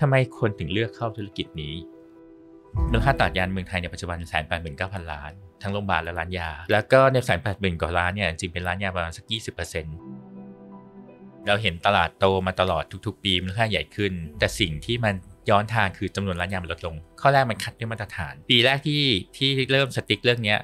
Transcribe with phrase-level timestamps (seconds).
[0.00, 1.74] ทำไมคนถึงเลือกเข้าธุรกิจนี้
[2.90, 9.96] มูลค่าตลาดยานเมืองไทยในปัจจุบันแสนแปดหมื่นเก้าพันล้าน ทั้งโรงพยาบาลและร้านยา แล้วก็ในแสนแปดหมื่นกว่าล้านเนี่ยจริงเป็นร้านยาประมาณสักยี่สิบเปอร์เซ็นต์
[11.46, 15.14] เราเห็นตลาดโตมาตลอดทุกๆ ปีมูลค่าใหญ่ขึ้น แต่สิ่งที่มัน
[15.50, 19.02] ย้อนทางคือจำนวนร้านยามันลดลง ข้อแรกมันคัดด้วยมาตรฐาน ปีแรกที่
[19.36, 20.58] ที่เริ่มสติ๊กเรื่องเนี้ย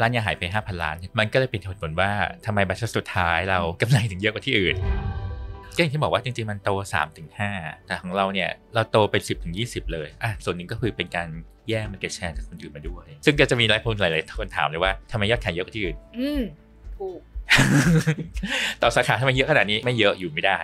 [0.00, 2.10] ร้านยาหายไป 5,000 ล้าน มันก็เลยเป็นเหตุผลว่า
[2.46, 4.76] ทำไมบัตรสุดท้ายเรากำไรถึงเยอะกว่าที่อื่น
[5.76, 7.28] ก็อย่างที่บอกว่าจริงๆมันโต3ถึง
[7.58, 11.28] 5แต่ของเราเนี่ยเราโตเป็น10ถึง20 เลยอะส่วนหนึ่งก็คือเป็นการ
[11.68, 16.42] แย่งมันเก็ตแชร์จากคนอื่นมาด้วย ซึ่งก็จะมีหลายคนหลายๆคนถามเลยว่าทำไมยอดขายเยอะกว่าที่อื่น อืม
[16.98, 17.20] ถูก
[18.82, 20.58] ต่อสาขาทำไมเยอะขนาดนี้ไม่เยอะอยู่ไม่ได้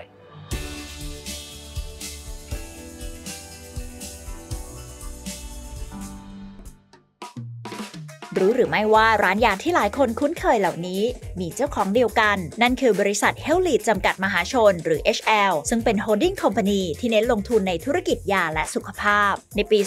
[8.41, 11.03] รู้หรือไม่ว่าร้านยาที่หลายคนคุ้นเคยเหล่านี้
[11.41, 19.79] มีเจ้าของเดียวกัน นั่นคือบริษัท Healthlead จำกัดมหาชน หรือ HL ซึ่งเป็น holding company ที่เน้นลงทุนในธุรกิจยาและสุขภาพ ในปี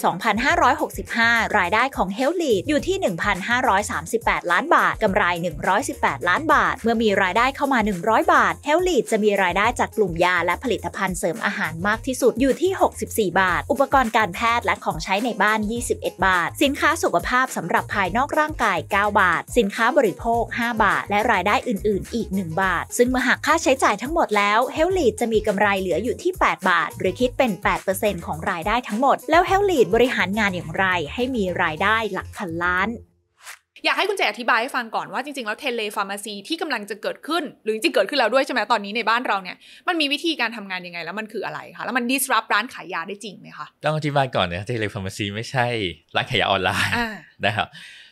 [0.73, 2.97] 2565 รายได้ของ Healthlead อยู่ที่
[3.75, 5.23] 1,538 ล้านบาท กำไร
[5.77, 12.71] 118 ล้านบาท เมื่อมีรายได้เข้ามา 100 บาท Healthlead จะมีรายได้จากกลุ่มยาและผลิตภัณฑ์เสริมอาหารมากที่สุดอยู่ที่
[13.31, 15.59] 64 บาท อุปกรณ์การแพทย์และของใช้ในบ้าน
[15.91, 25.13] 21 บาท สินค้าสุขภาพสำหรับภายนอกร่างกาย 9 บาท สินค้าบริโภค 5 บาท และรายได้อื่น ๆ อีก 1 บาท ซึ่งเมื่อหักค่าใช้จ่ายทั้งหมดแล้ว Healthlead
[25.21, 27.51] จะมีกำไรเหลืออยู่ที่ 8 บาท หรือคิดเป็น
[27.89, 32.89] 8%ของรายได้ทั้งหมด แล้ว Healthlead บริหารงานอย่างไร ให้มีรายได้หลักพันล้าน
[33.85, 45.67] อยากให้คุณเจอธิบายให้ฟังก่อนว่าจริง ๆ แล้ว telepharmacy ที่กำลังจะเกิดขึ้น หรือจริงๆเกิดขึ้นแล้วด้วยใช่ไหมตอนนี้ในบ้านเราเนี่ยมันมีวิธีการทำงานยังไง แล้วมันคืออะไรคะแล้วมัน disrupt ร้านขายยาได้จริงไหมคะต้องอธิบายก่อนนะ telepharmacy ไม่ใช่
[46.15, 47.07] ร้านขายยาออนไลน์อ่า
[47.45, 47.67] นะครับ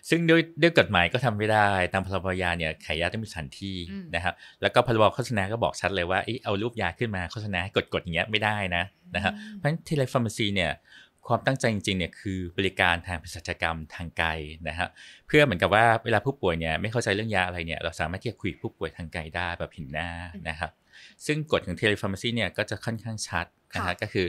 [0.09, 8.83] ซึ่งด้วยด้วยกฎหมายก็ทำไม่ได้ ตามพรบยาเนี่ยขายยาต้องมีสถานที่อืมนะครับ แล้วก็พรบโฆษณาก็บอกชัดเลยว่าเอ้ยเอารูปยาขึ้นมาโฆษณาให้กดๆอย่างเงี้ยไม่ได้นะ
[9.15, 10.71] นะครับเพราะฉะนั้น telepharmacy เนี่ย
[11.27, 14.30] ความตั้งใจจริงๆเนี่ยคือบริการทางเภสัชกรรมทางไกล
[14.67, 14.87] นะฮะ
[15.27, 20.09] เพื่อเหมือนกับว่าเวลาผู้ป่วยเนี่ยไม่เข้าใจเรื่องยาอะไรเนี่ยเราสามารถที่จะคุยกับผู้ป่วยทางไกลได้แบบเห็นหน้า
[20.49, 20.71] นะครับ
[21.26, 23.45] ซึ่งกฎของ telepharmacy เนี่ยก็จะค่อนข้างชัด
[23.76, 24.27] นะฮะค่ะก็คือ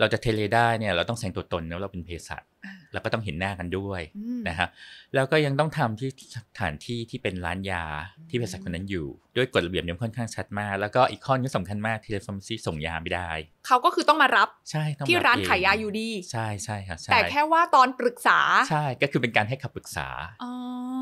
[0.00, 4.68] เราจะ tele ได้เนี่ยเราต้องแสดงตัวตนแล้วเราเป็นเภสัชอ่าแล้วก็ต้องเห็นหน้ากันด้วยอืมนะฮะ
[5.14, 7.84] แล้วก็ยังต้องทำที่สถานที่ที่เป็นร้านยา
[8.28, 9.06] ที่เภสัชคนนั้นอยู่
[9.36, 13.30] ด้วยกฎระเบียบเนี่ยค่อนข้างชัดมาก แล้วก็อีกข้อนึงก็สำคัญมาก telepharmacy ส่งยาไม่ได้
[13.66, 18.38] เขาก็คือต้องมารับใช่ต้องที่บร้านเองขายยาอยู่ดี ใช่ใช่ครับใช่แต่แค่ว่าตอนปรึกษา
[18.70, 20.08] ใช่ก็คือเป็นการให้คำปรึกษา
[20.42, 20.50] อ๋อ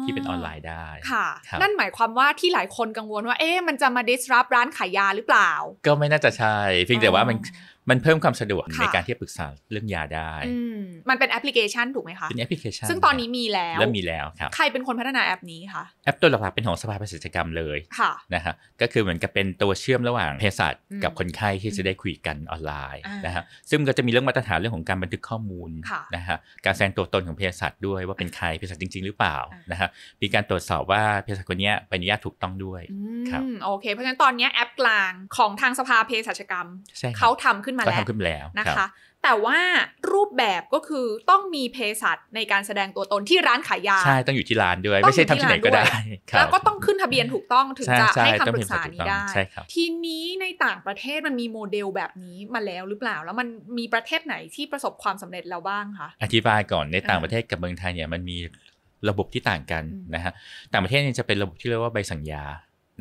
[0.05, 5.51] ที่เป็นออนไลน์ได้ค่ะครับนั่นหมายความว่าที่หลายคนกังวลว่าเอ๊ะมันจะมา disrupt ร้านขายยาหรือเปล่า
[5.87, 29.89] ก็ไม่น่าจะใช่เพียงแต่ว่ามันอ๋อ มันเพิ่มความสะดวกค่ะในการที่จะปรึกษาเรื่องยาได้อืมมันเป็นแอปพลิเคชันถูกไหมคะ เป็นแอปพลิเคชัน ซึ่งตอนนี้มีแล้วเริ่มมีแล้วครับ ใครเป็นคนพัฒนาแอปนี้คะ แอปตัวหลักๆเป็นของสภาเภสัชกรรมเลยค่ะนะฮะก็คือเหมือนกับเป็นตัวเชื่อมระหว่างเภสัชอืมกับคนไข้ที่จะได้คุยกันออนไลน์อ่านนะฮะ ซึ่งมันก็จะมีเรื่องมาตรฐานเรื่องของการบันทึกข้อมูลค่ะนะฮะ การแสดงตัวตนของเภสัชด้วยว่าเป็นใครเภสัชจริง ๆ หรือเปล่าอ่านนะฮะ
[30.23, 32.99] มีการตรวจสอบว่าเภสัชคนเนี้ยใบอนุญาตถูกต้องด้วยอื
[33.31, 38.89] ครับมโอเค เพราะฉะนั้นตอนนี้แอปกลางของทางสภาเภสัชกรรมใช่ครับเขาทำขึ้นมาก็แล้วทำขึ้นมาแล้วนะรับคะ
[39.25, 39.59] แต่ว่า
[40.13, 58.39] รูปแบบก็คือต้องมีเภสัชในการแสดงตัวตนที่ร้านขายยา ใช่ ต้องอยู่ที่ร้านด้วยต้องไม่ใช่ทำที่ไหนก็ได้อยู่ที่ร้านด้วยครับแล้วก็ต้องขึ้นทะเบียนถูกต้องถึงใช่จะใช่ให้ต้อคำงปมีรึกษาถูกนี้ต้องได้ใช่ครับทีนี้ในต่างประเทศมันมีโมเดลแบบนี้มาแล้วหรือเปล่า แล้วมันมีประเทศไหนที่ประสบความสำเร็จแล้วบ้างคะ อธิบายก่อนในต่างอ่าประเทศกับเมืองไทยเนี่ยมันมี
[59.09, 60.33] ระบบที่ต่างกันอืมนะฮะ
[60.73, 62.45] ต่างประเทศเนี่ยจะเป็นระบบที่เรียกว่าใบสั่งยา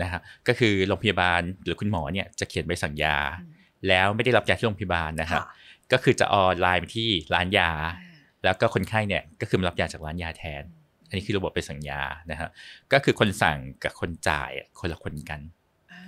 [0.01, 3.56] นะฮะ ก็คือโรงพยาบาลหรือคุณหมอเนี่ยจะเขียนใบสั่งยาอืม
[3.87, 5.45] แล้วไม่ได้รับยาที่โรงพยาบาลนะฮะค่ะ
[5.91, 7.71] ก็คือจะออนไลน์ไปที่ร้านยา
[8.01, 10.63] อ่าแล้วก็คนไข้เนี่ยก็คือมารับยาจากร้านยาแทน
[11.07, 12.01] อันนี้คือระบบใบสั่งยา
[12.31, 12.49] นะฮะ
[12.93, 15.39] ก็คือคนสั่งกับคนจ่ายอะคนละคนกัน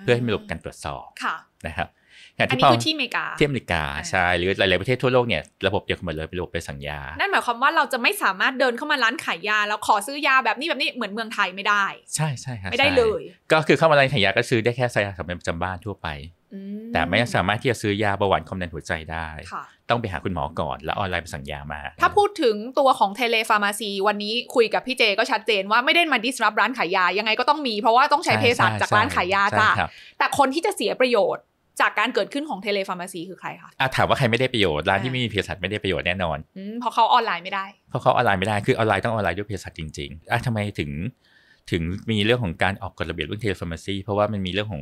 [0.02, 1.36] เพื่อให้มีระบบการตรวจสอบค่ะ
[1.68, 1.90] นะครับ
[2.36, 16.08] อย่างอันที่นี้พอคือที่อเมริกาที่อเมริกาอ่าใช่หรือหลายๆประเทศทั่วโลกเนี่ยระบบเดียวกันหมดเลยเป็นระบบใบสั่งยา นั่นหมายความว่าเราจะไม่สามารถเดินเข้ามาร้านขายยา แล้วขอซื้อยาแบบนี้แบบนี้เหมือนเมืองไทยไม่ได้ ใช่ใช่ครับไม่ได้ใช่เลย ก็คือเข้ามาร้านขายยาก็ซื้อได้แค่ใส่สำเร็จประจำบ้านทั่วไป
[16.39, 16.39] อื
[16.94, 31.44] แต่ไม่สามารถที่จะซื้อยาเบาหวานความดันหัวใจได้ค่ะต้องไปหาคุณหมอก่อน แล้วออนไลน์ไปสั่งยามา ถ้าพูดถึงตัวของ telepharmacy วันนี้คุยกับพี่เจก็ชัดเจนว่าไม่ได้มา disrupt ร้านขายยา ยังไงก็ต้องมีเพราะว่าต้องใช้เภสัชจากร้านขายยาใช่จ้ะครับแต่คนที่จะเสียประโยชน์
[31.82, 40.92] จากการเกิดขึ้นของ telepharmacy คือใครคะอะถามว่าใครไม่ได้ประโยชน์ ร้านที่อ่าไม่มีเภสัชไม่ได้ประโยชน์แน่นอนอืมเพราะเขาออนไลน์ไม่ได้ เพราะเขาออนไลน์ไม่ได้ คือออนไลน์ต้องออนไลน์ด้วยเภสัชจริงๆอะทำไมถึง
[41.72, 41.82] ถึง
[42.12, 44.82] มีเรื่องของการออกกฎระเบียบเรื่อง telepharmacy เพราะว่ามันมีเรื่องของ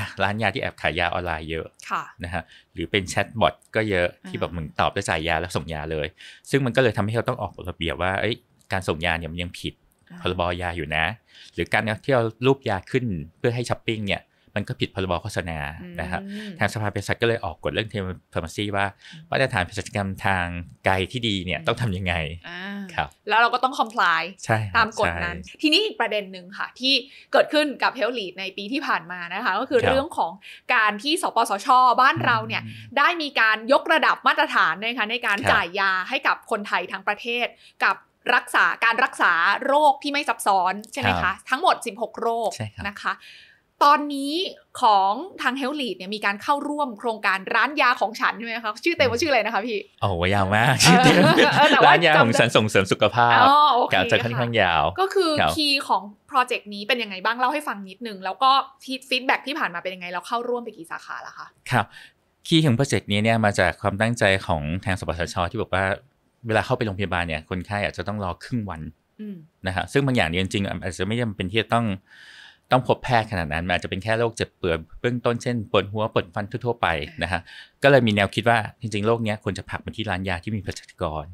[0.00, 2.42] อะร้านยาที่แอบขายยาออนไลน์เยอะค่ะนะฮะ
[2.74, 6.06] หรือเป็น chatbot ก็เยอะที่แบบอ่ามึงตอบแล้วจ่ายยาแล้วส่งยาเลย
[6.50, 8.34] ซึ่งมันก็เลยทำให้เขาต้องออกกฎระเบียบว่าเอ้ย
[8.72, 9.74] การส่งยาเนี่ยมันยังผิด
[10.20, 11.04] พรบยาอยู่นะ
[11.54, 13.04] หรือการที่เอารูปยาขึ้น
[13.38, 14.22] เพื่อให้ช้อปปิ้งเนี่ย
[14.54, 15.58] มันก็ผิดพรบโฆษณา
[16.00, 18.86] นะครับอืมทางสภาเภสัชก็เลยออกกฎเรื่อง telepharmacy ว่า
[19.30, 20.46] มาตรฐานเภสัชกรรมทาง
[20.84, 22.14] ไกลที่ดีเนี่ยต้องทำยังไง
[22.48, 22.62] อ่า
[22.94, 26.94] ครับแล้วเราก็ต้อง comply ใช่ครับตามกฎนั้นใช่ทีนี้อีกประเด็นหนึ่งค่ะ ที่
[27.32, 30.32] เกิดขึ้นกับ Health Lead ในปีที่ผ่านมานะคะ ก็คือครับเรื่องของ
[30.74, 31.68] การที่สปสช
[32.00, 32.62] บ้านเราเนี่ย
[32.98, 37.46] ได้มีการยกระดับมาตรฐานนะคะในการครับจ่ายยาให้กับคนไทยทั้งประเทศ
[37.84, 37.96] กับ
[38.34, 39.32] รักษาการรักษา
[39.66, 43.12] โรคที่ไม่ซับซ้อนใช่ไหมครัคะบทั้งหมด 16 โรคใช่ครับนะคะ
[43.84, 44.32] ตอนนี้
[44.80, 45.12] ของ
[45.42, 50.90] ทาง Health Lead เนี่ยมีการเข้าร่วมโครงการร้านยาของฉันใช่ไหมคะชื่อเต็มว่าชื่ออะไรนะคะพี่โอ้โหยาวมากเอ
[51.42, 58.50] อเออแต่ว่าร้านยาของจำได้ฉันส่งเสริมสุขภาพอ๋อโอเคกับจะค่อนข้างค่ะยาว ก็คือครับคีย์ของโปรเจกต์นี้เป็นยังไงบ้างเล่าให้ฟังนิดนึง แล้วก็
[59.08, 61.86] feedback ที่ผ่านมาเป็นยังไงเราเข้าร่วมไปกี่สาขาแล้วคะครับ
[62.46, 65.84] key ของโปรเจกต์นี้เนี่ยมาจากความตั้งใจของทางสปสชที่บอกว่า
[66.46, 68.80] เวลาเข้าไปโรงพยาบาลเนี่ยคนไข้อาจจะต้องรอครึ่งวัน
[69.20, 69.36] อืม
[69.66, 71.86] นะฮะซึ่งบางอย่างเนี่ยจริงๆอาจจะไม่จำเป็นที่จะต้อง
[72.72, 76.86] ต้องพบแพทย์ขนาดนั้นมันอาจจะเป็นแค่โรคเจ็บเปื่อยเบื้องต้นเช่นปวดหัวปวดฟันทั่วๆไป
[77.22, 77.40] นะฮะ
[77.82, 81.24] ก็เลยมีแนวคิดว่าจริงๆโรคเนี้ยควรจะผลักมาที่ร้านยาที่มีเภสัชกร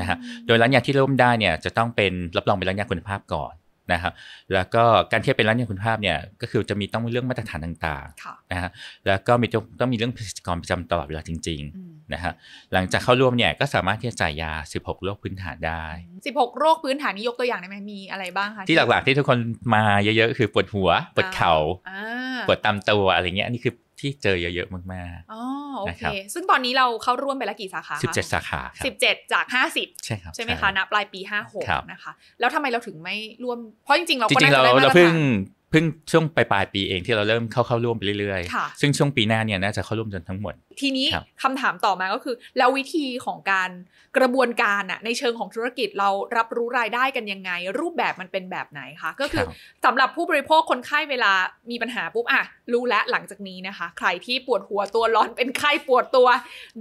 [0.00, 3.52] นะฮะโดยร้านยาที่เริ่มได้เนี่ยจะต้องเป็นรับรองเป็นร้านยาคุณภาพก่อน
[3.92, 4.12] นะครับ
[4.54, 8.70] แล้วก็การที่เป็นร้านยาคุณภาพเนี่ยก็คือจะมีต้องมีเรื่องมาตรฐานต่างค่ะๆนะฮะ
[9.06, 12.32] แล้วก็มีต้องต้องมีเรื่องเภสัชกรประจำตลอดเวลาจริงอืมๆนะฮะ
[12.72, 15.84] หลังจากเข้าร่วมเนี่ยก็สามารถที่จะจ่ายยา 16 โรคพื้นฐานได้
[16.24, 19.38] 16 โรคพื้นฐานนี้ยกตัวอย่างได้ไหมมีอะไรบ้างคะที่หลักๆที่ทุกคน
[19.74, 21.54] มาเยอะๆ คือปวดหัวปวดเข่า
[21.90, 25.42] อ่าปวดตามตัวอะไรเงี้ยอันนี่คือ ที่เจอเยอะๆมากอ๋อ
[25.80, 35.18] โอนะเคครับซึ่งตอนนี้เราเข้าร่วมไปแล้วกี่สาขาๆคะ17สาขาครับสิบเจ็ดจากห้าสิบใช่ครับใช่ไหมคะนับปลายปีห้าหกครับนะคะ แล้วทำไมเราถึงไม่ร่วม เพราะจริงๆ เราจก็ริงๆน่าเราจะได้มาเราตรเพิ่งฐาน
[35.63, 43.70] เพิ่งช่วงปลายๆปีเองที่เราเริ่มเข้าเข้าร่วมไปเรื่อยค่ะๆซึ่งช่วงปีหน้าเนี่ยน่าจะเข้าร่วมจนทั้งหมด ทีนี้ครับคำถามต่อมาก็คือ แล้ววิธีของการ
[44.18, 47.50] กระบวนการอะในเชิงของธุรกิจเรารับรู้รายได้กันยังไง
[47.80, 49.54] รูปแบบมันเป็นแบบไหนคะ ก็คือครับ
[49.84, 51.32] สำหรับผู้บริโภคคนไข้เวลา
[51.70, 52.42] มีปัญหาปุ๊บอะ
[52.72, 56.28] รู้แล้วหลังจากนี้นะคะ ใครที่ปวดหัวตัวร้อนเป็นไข้ปวดตัว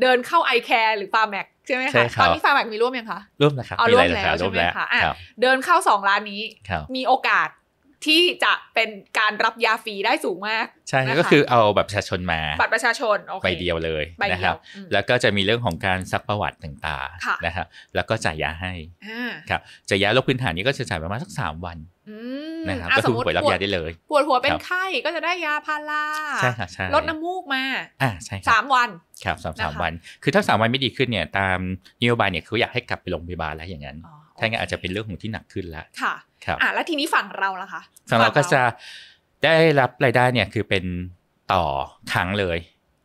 [0.02, 7.48] เดินเข้าไอแคร์หรือฟาร์แม็กใช่ไหมใช่คะครับตอนนี้ฟาร์แม็กมีร่วมยังคะร่วมแล้วครับเอามีหลายร่วมแล้วสาขาร่วมแล้วใช่ไหมคะอะครับเดินเข้าสองร้านนี้ครับมีโอกาส
[8.06, 8.90] ที่จะเป็น
[9.20, 18.74] การรับยาฟรีได้สูงมาก ใช่นะคะก็คือเอาแบบประชาชนมาบัตรประชาชนโอเคใบเดียวเลยใบเดียวนะครับอืมแล้วก็จะมีเรื่องของการซักประวัติต่างค่ะๆนะครับแล้วก็จ่ายยาให้
[19.08, 21.78] อ่าครับจ่ายยาโรคพื้นฐานนี้ก็จะจ่ายประมาณสักสามวัน
[22.10, 22.18] อื
[22.60, 26.04] มนะครับอะก็สคืมอมติป่วยรับปวดยาได้เลย ปวดหัวเป็นครับไข้ก็จะได้ยาพารา
[26.38, 27.64] ใช่ค่ะใช่ลดน้ำมูกมา
[28.02, 28.90] อ่าใช่คสารับมวัน
[29.26, 31.58] ครับสามสามนะคะวัน คือถ้าสามวันไม่ดีขึ้นเนี่ยตาม
[32.02, 36.14] นโยบายเนี่ยเขาอยากให้กลับไปโรงพยาบาลแล้วอย่างนั้นอ๋อ ถ้างั้นอาจจะเป็นเรื่องของที่หนักขึ้นแล้วค่ะ
[36.46, 38.62] ครับอะแล้วทีนี้ฝั่งเราล่ะคะฝั่งเราก็จะ
[39.44, 40.84] ได้รับรายได้เนี่ยคือเป็น
[41.54, 41.64] ต่อ
[42.14, 42.58] ครั้งเลย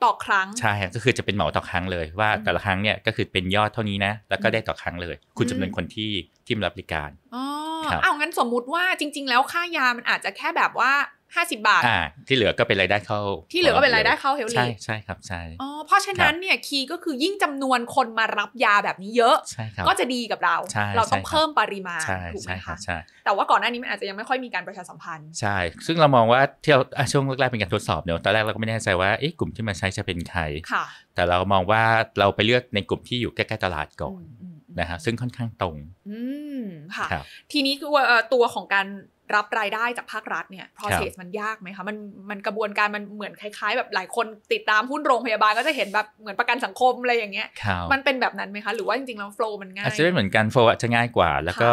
[0.05, 6.11] ต่อครั้งใช่ครับก็คือจะเป็นเหมาต่อครั้งเลยว่าอืมแต่ละครั้งเนี่ยก็คือเป็นยอดเท่านี้นะ แล้วก็อืมได้ต่อครั้งเลย คุณอืมจำนวนคนที่
[6.46, 7.44] ที่มารับบริการอ๋อ
[7.91, 10.93] ครับเอางั้นสมมุติว่าจริง ๆ แล้วค่ายามันอาจจะแค่แบบว่า
[11.37, 13.21] 50บาทอ่าที่เหลือก็เป็นรายได้เข้า
[13.53, 30.41] ที่เหลือก็เป็นรายได้เข้าเฮลใช่ลีใช่ครับใช่อ๋อเพราะฉะนั้นเนี่ยคีย์ก็คือยิ่งจำนวนคนมารับยาแบบนี้เยอะใช่ครับก็จะดีกับเราใช่เราต้องใช่ครับเพิ่มปริมาณใช่ถูกไหมใช่ครัคะบใช่แต่ว่าก่อนหน้านี้มันอาจจะยังไม่ค่อยมีการประชาสัมพันธ์ ใช่ ซึ่งเรามองว่าที่เราอะช่วงแรกๆเป็นการทดสอบเนอะตอนแรกเราก็ไม่แน่ใจว่าเอ๊ะกลุ่มที่มาใช้จะเป็นใคร
[30.73, 30.85] ค่ะ
[31.15, 31.83] แต่เรามองว่า
[32.19, 35.77] เราไปเลือกในกลุ่มที่อยู่ใกล้ๆตลาดก่อนอืมอืมอืมนะฮะซึ่งค่อนข้างตรง
[36.09, 36.21] อื
[36.61, 36.63] ม
[36.97, 38.87] ค่ะครับทีนี้คือว่าเอ่อตัวของการ
[39.35, 41.97] รับรายได้จากภาครัฐเนี่ย process มันยากไหมคะ มัน
[42.31, 51.70] มันกระบวนการมันเหมือนคล้าย ๆ แบบหลายคนติดตามหุ้นโรงพยาบาลก็จะเห็นแบบเหมือนประกันสังคมอะไรอย่างเงี้ยครับมันเป็นแบบนั้นไหมคะ หรือว่าจริงๆแล้ว flow มันง่ายอาจจะไม่เหมือนกันโฟร์จะง่ายกว่า แล้วก็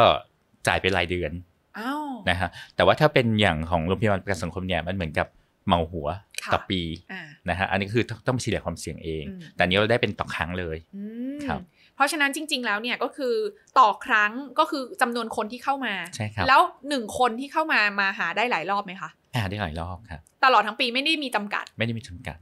[0.67, 1.31] จ่ายเป็นรายเดือน
[1.79, 5.27] อ้าวนะฮะแต่ว่าถ้าเป็นอย่างของโรงพยาบาลประกันสังคมเนี่ยมันเหมือนกับ
[5.67, 6.07] เหมาหัว
[6.43, 6.81] ค่ะต่อปี
[7.11, 11.03] อ่านะฮะอันนี้คือต้องต้องไปเฉลี่ยความเสี่ยงเองอืมแต่อันนี้เราได้เป็นต่อครั้งเลยอื
[11.37, 11.59] มครับ
[11.95, 13.35] เพราะฉะนั้นจริง ๆ แล้วเนี่ยก็คือ
[13.79, 22.37] ต่อครั้งก็คือจำนวนคนที่เข้ามาใช่ครับแล้วหนึ่งคนที่เข้ามามาหาได้หลายรอบไหมคะอ่าได้หลายรอบครับตลอดทั้งปีไม่ได้มีจำกัด ไม่ได้มีจำกัด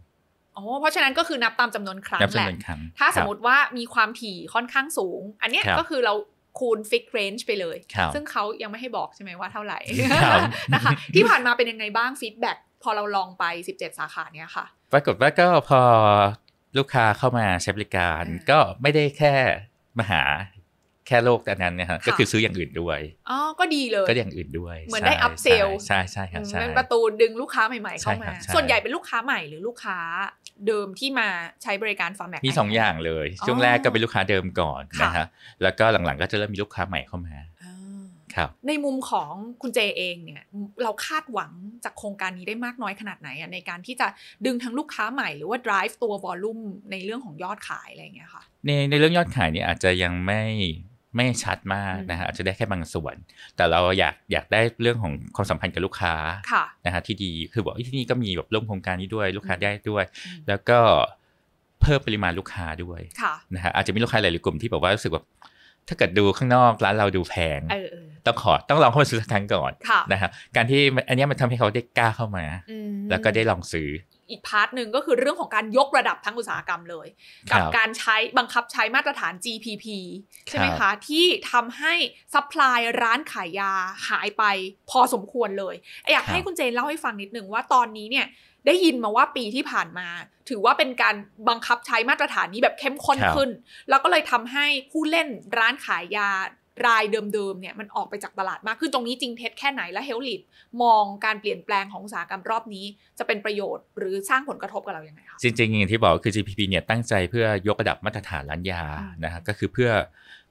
[0.58, 6.14] อ๋อเพราะฉะนั้นก็คือนับตามจำนวนครั้งนับแหจำละนวนครั้งถ้าสมครับมติว่ามีความถี่ค่อนข้างสูง อันเนี้ยครับก็คือเรา
[6.60, 9.80] คูณฟิกเรนจ์ไปเลยครับซึ่งเขายังไม่ให้บอกใช่ไหมว่าเท่าไหร่
[10.26, 10.42] ครับ
[10.74, 15.82] นะคะที่ผ่านมาเป็นยังไงบ้าง feedback พอเราลองไป 17 สาขาเนี้ยค่ะ ปรากฏว่าก็พอ
[16.78, 19.34] ลูกค้าเข้ามาใช้บริการอ่าก็ไม่ได้แค่
[19.98, 20.24] มาหา
[21.08, 23.00] แค่โรคแต่นั้นนะฮะค่ะก็คือซื้ออย่างอื่นด้วย
[23.30, 29.98] อ๋อก็ดีเลยก็อย่างอื่นด้วยเหมือนใช่ได้ upsell ใช่ใช่ครับอืมใช่เป็นประตูดึงลูกค้าใหม่ๆเข้าใช่มาครับใช่ส่วนใหญ่เป็นลูกค้าใหม่หรือลูกค้า
[30.68, 31.28] เดิมที่มา
[31.64, 35.28] ใช้บริการฟาร์แม็กมีสองอย่างเลย ช่วงแรกก็เป็นลูกค้าเดิมก่อนค่ะนะฮะ
[35.64, 37.53] แล้วก็หลังๆก็จะเริ่มมีลูกค้าใหม่เข้ามาครับ
[38.68, 40.44] ในมุมของคุณเจเองเนี่ย
[40.84, 41.52] เราคาดหวัง
[41.84, 44.08] จากโครงการนี้ได้มากน้อยขนาดไหนอะในการที่จะ
[44.46, 50.44] ดึงทั้งลูกค้าใหม่หรือว่า drive ตัว volume ในเรื่องของยอดขายอะไรอย่างเงี้ยค่ะในในเรื่องยอดขายเนี่ยอาจจะยังไม่
[51.18, 53.16] ไม่ชัดมากนะฮะอาจจะได้แค่บางส่วน
[53.56, 56.14] แต่เราอยากอยากได้เรื่องของความสัมพันธ์กับลูกค้า
[56.52, 60.80] ค่ะนะฮะที่ดีคือบอกที่นี่ก็มีแบบร่วมโครงการนี้ด้วยลูกค้าได้ด้วยอืมแล้วก็
[61.82, 65.26] เพิ่มปริมาณลูกค้าด้วยค่ะนะฮะอาจจะมีลูกค้าหลายๆกลุ่มที่แบบว่ารู้สึกแบบ
[65.88, 73.90] ถ้าเกิดดูข้างนอกร้านเราดูแพงเออเออ ต้องขอต้องลองเข้ามาซื้อสักครั้งก่อนค่ะนะฮะการที่มันอันเนี้ยมันทำให้เขาได้กล้าเข้ามาอืมแล้วก็ได้ลองซื้อ
[74.30, 77.08] อีก part หนึ่งก็คือเรื่องของการยกระดับทั้งอุตสาหกรรมเลย
[77.52, 79.86] ครักับการใช้บังคับใช้มาตรฐาน GPP
[80.48, 81.94] ใช่ไหมคะครับที่ทำให้
[82.34, 83.74] supply ร้านขายยา
[84.10, 84.44] หายไป
[84.90, 85.76] พอสมควรเลย
[86.14, 88.26] อยากให้คุณเจนเล่าให้ฟังนิดนึงว่าตอนนี้เนี่ย
[88.68, 90.08] ได้ยินมาว่าปีที่ผ่านมา
[90.50, 91.16] ถือว่าเป็นการ
[91.50, 93.50] บังคับใช้มาตรฐานนี้แบบเข้มข้นขึ้น
[93.90, 95.28] แล้วก็เลยทำให้ผู้เล่น
[95.58, 96.30] ร้านขายยา
[96.86, 100.42] รายเดิมๆเนี่ยมันออกไปจากตลาดมากขึ้นตรงนี้จริงเท็จแค่ไหนและเฮลลิด
[100.84, 102.86] มองการเปลี่ยนแปลงของอุตสาหกรรมรอบนี้
[103.20, 109.92] จะเป็นประโยชน์หรือสร้างผลกระทบกับเราอย่างไรคะจริงๆอย่างที่บอกคือ GPP เนี่ยตั้งใจเพื่อยกระดับมาตรฐานร้านยาอืมนะฮะก็คือเพื่อ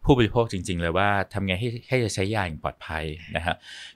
[0.04, 3.04] ผู้บริโภคจริง ๆ เลยว่าทำไงให้ให้จะใช้ยาอย่างปลอดภัย
[3.36, 3.54] นะฮะ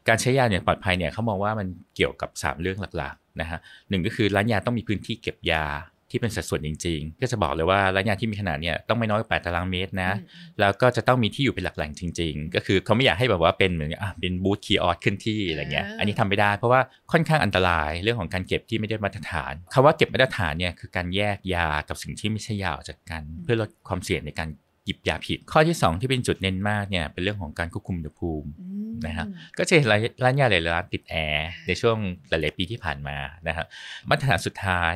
[0.08, 5.64] การใช้ยาอย่างปลอดภัยเนี่ยเขามองว่ามันเกี่ยวกับ 3 เรื่องหลักๆนะฮะหนึ่งก็คือร้านยาต้องมีพื้นที่เก็บยา
[6.10, 16.80] ที่เป็นสัดส่วนจริง ๆ ก็จะบอกเลยว่าร้านยาที่มีขนาดเนี่ยต้องไม่น้อยกว่า8ตารางเมตรนะอืมแล้วก็จะต้องมีที่อยู่เป็นหลักแหล่งจริง ๆ ก็คือเขาไม่อยากให้แบบว่าเป็นเหมือนอะเป็นบูธคีย์ออสขึ้นที่อะไรเงี้ยอ่าอันนี้ทำไม่ได้เพราะว่า
[17.12, 24.50] ค่อนข้างอันตรายเรื่องของการเก็บที่ไม่ได้มาตรฐานคำว่าเก็บมาตรฐานเนี่ยคือการแยกยากับสิ่งที่ไม่ใช่ยาออกจากกัน เพื่อลดความเสี่ยงในการ
[24.84, 29.26] หยิบยาผิด ข้อที่ 2 ที่เป็นจุดเน้นมากเนี่ยเป็นเรื่องของการควบคุมอุณหภูมิอืมนะฮะ
[29.58, 31.96] ก็จะเห็นร้านร้านยาหลายๆร้านติดแอร์ในช่วง
[32.28, 33.16] หลายๆปีที่ผ่านมา
[33.48, 33.64] นะฮะ
[34.08, 34.94] มาตรฐานสุดท้าย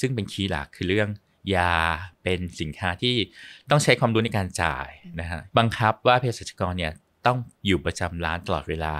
[0.00, 1.08] ซึ่งเป็นคีย์หลักคือเรื่อง
[1.56, 1.74] ยา
[2.22, 3.14] เป็นสินค้าที่
[3.70, 4.88] ต้องใช้ความรู้ในการจ่าย
[5.20, 6.92] นะฮะบังคับว่าเภสัชกรเนี่ย
[7.26, 7.36] ต้อง
[7.66, 8.96] อยู่ประจำร้านตลอดเวลา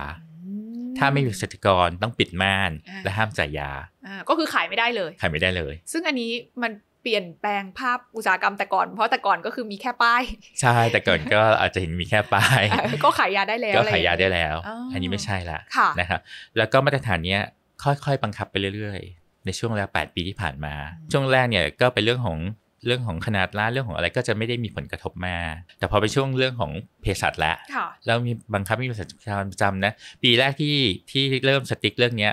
[0.47, 0.53] อื
[0.99, 3.71] ถ้าไม่มีเภสัชกรต้องปิดม่านอ่าและห้ามจ่ายยา
[4.07, 6.31] อ่าก็คือขายไม่ได้เลยขายไม่ได้เลย ซึ่งอันนี้
[6.63, 6.73] มัน
[7.03, 10.23] เปลี่ยนแปลงภาพอุตสาหกรรมแต่ก่อน เพราะแต่ก่อนก็คือมีแค่ป้าย
[10.61, 12.63] ใช่แต่ก่อนก็อาจจะเห็นมีแค่ป้าย
[13.05, 16.21] ก็ขายยาได้แล้วก็อะไรขายยาได้แล้วอ๋ออัอันนี้ไม่ใช่ละค่ะนะครับ
[16.57, 17.41] แล้วก็มาตรฐานเนี้ย
[17.85, 22.39] ค่อยๆ บังคับไปเรื่อยๆ ในช่วงแล้ว8ปีที่ผ่านมาอืมช่วงแรกเนี่ยก็เป็นเรื่องของ
[22.87, 26.73] เรื่องของขนาดร้านเรื่องของอะไรก็จะไม่ได้มีผลกระทบมากแต่พอไปช่วงเรื่องของ
[27.03, 30.77] เภสัชแล้วค่ะแล้วมีบังคับมีเภสัชกรประจำนะ ปีแรกที่
[31.11, 32.33] ที่เริ่มสติ๊กเรื่องเนี้ย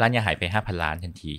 [0.00, 1.32] ร้านยาหายไป 5,000 ล้านทันที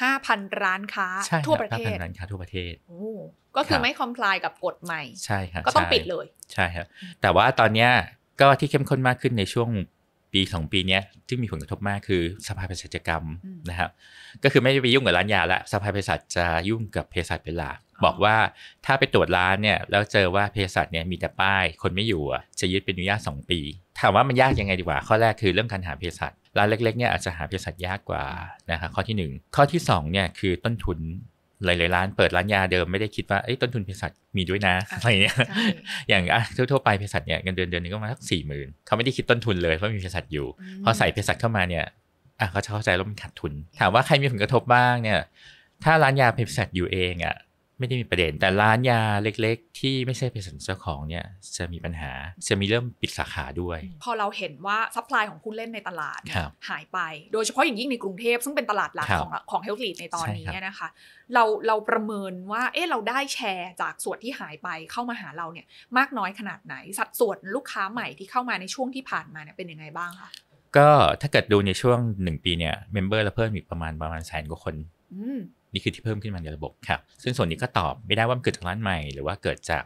[0.00, 3.12] ห้าพันร้านค้าใช่ทั่วประเทศ5,000ร้านค้าทั่วประเทศโอ้
[3.56, 6.86] ก็คือครับไม่คอมพลายกับกฎใหม่ ใช่ครับก็ต้องใช่ปิดเลย ใช่ครับ
[7.20, 7.90] แต่ว่าตอนเนี้ย
[8.40, 9.70] ก็ที่เข้มข้นมากขึ้นในช่วง
[10.32, 13.90] ปีสองปีเนี้ยที่มีผลกระทบมากคือสภาเภสัชกรรมอืมนะครับ
[14.44, 18.36] ก็คือไม่ได้ไปยุ่งกับร้านยาละสภาเภสัชจะยุ่งกับเภสัชเป็นหลักอ๋อบอกว่า
[18.86, 23.60] ถ้าไปตรวจร้านเนี่ยแล้วเจอว่าเภสัชเนี่ยมีแต่ป้าย คนไม่อยู่อะจะยึดเป็นอนุญาตสองปี
[24.00, 28.24] ถามว่ามันยากยังไงดีกว่า ข้อแรกคือเรื่องการหาเภสัชร้านเล็กๆเนี่ยอาจจะหาเภสัชยากกว่า
[28.70, 30.98] นะครับข้อที่หนึ่งข้อที่สองเนี่ยคือต้นทุน
[31.64, 35.64] หลายๆร้านเปิดร้านยาเดิมไม่ได้คิดว่าเอ้ยต้นทุนเภสัชมีด้วยนะอะอะไรเงี้ยใช่
[36.08, 40.46] อย่างอะทั่วๆไปเภสัชเนี่ยเงินเดือนเดือนหนึงก็ประมาณสักสี่หมื่นเขาไม่ได้คิดต้นทุนเลยเพราะมีเภสัชอยู่
[40.84, 41.84] พอใส่เภสัชเข้ามาเนี่ย
[42.40, 45.20] อะเขาจะเข้าใจว่ามันขาดทุน ถามว่าใครมีผลกระทบบ้างเนี่ย
[45.84, 47.34] ถ้าร้านยาเภสัชอยู่เองอะ
[47.82, 51.24] ไม่ได้มีประเด็น แต่ร้านยาเล็กๆ ที่ไม่ใช่เภสัชเจ้าของเนี่ย
[51.56, 52.12] จะมีปัญหา
[52.48, 56.98] จะมีเริ่มปิดสาขาด้วย พอเราเห็นว่า supply ของผู้เล่นในตลาดเนี่ยครับหายไป
[57.32, 60.88] โดยเฉพาะอย่างยิ่งในกรุงเทพซึ่งเป็นตลาดหลักครับของของเฮลท์ลีดในตอนนี้ใช่ครับเนี่ยนะคะ
[61.34, 65.66] เราเราประเมินว่าเอ๊ะเราได้แชร์จากส่วนที่หายไปเข้ามาหาเราเนี่ย
[65.98, 70.30] มากน้อยขนาดไหน สัดส่วนลูกค้าใหม่ที่เข้ามาในช่วงที่ผ่านมาเนี่ยเป็นยังไงบ้างคะ
[70.76, 70.88] ก็
[71.20, 74.74] ถ้าเกิดดูในช่วงหนึ่งปีเนี่ย member เราเพิ่มอีกประมาณประมาณแสนกว่าคน
[75.14, 75.40] อืม
[75.72, 79.84] นี่คือที่เพิ่มขึ้นมาในระบบครับ ซึ่งส่วนนี้ก็ตอบไม่ได้ว่ามันเกิดจากร้านใหม่ หรือว่าเกิดจาก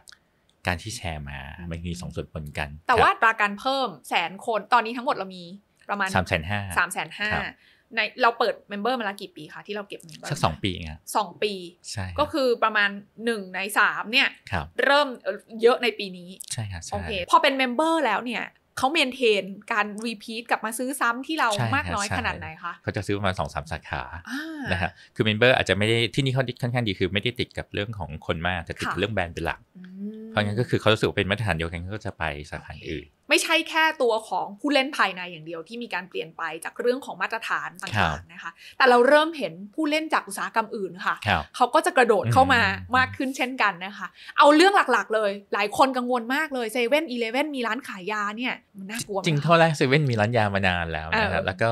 [0.67, 1.39] การที่แชร์มา
[1.71, 5.43] มันมีสองส่วนปนกัน แต่ว่าอัตราการเพิ่มแสนคน ตอนนี้ทั้งหมดเรามี
[5.89, 7.55] ประมาณสามแสนห้าสามแสนห้าครับ
[7.95, 11.53] ในเราเปิด member มาแล้วกี่ปีคะที่เราเก็บ member สักสองปีเองครับสองปี
[11.91, 12.89] ใช่รับก็คือประมาณ
[13.25, 18.43] หนึ่งในสามเนี่ยครับเริ่มเอ่อเยอะในปีนี้ใช่ครับใช่โอเคพอเป็น member แล้วเนี่ย
[18.77, 24.41] เขา maintain การ repeat กลับมาซื้อซ้ำที่เราใช่มากน้อยใช่ขนาดไหนคะเขาจะซื้อประมาณสองสามสาขาอ่า
[24.71, 29.83] นะฮะคือ member อาจจะไม่ได้ที่นี่เขาค่อนข้างดีคือไม่ได้ติดกับเรื่องของคนมากแต่ติดกับค่ะเรื่องแบรนด์เป็นหลักอื
[30.25, 51.71] มเพ ราะงั้นก็คือเขารู้สึกว่าเป็นมาตรฐานเดียวกันเขาก็จะไปสาขาอื่น ไม่ใช่แค่ตัวของผู้เล่นภายในอย่างเดียวที่มีการเปลี่ยนไปจากเรื่องของมาตรฐานครับต่างๆนะคะ แต่เราเริ่มเห็นผู้เล่นจากอุตสาหกรรมอื่นค่ะครับเขาก็จะกระโดดเข้ามาอืมมากขึ้นเช่นกันนะคะ เอาเรื่องหลักๆ เลย หลายคนกังวลมากเลยเซเว่นอีเลเว่นมีร้านขายยาเนี่ยมันน่ากลัวไหมจริงคะเท่าแรกเซเว่นมีร้านยามานานแล้วนะครับเออแล้วก็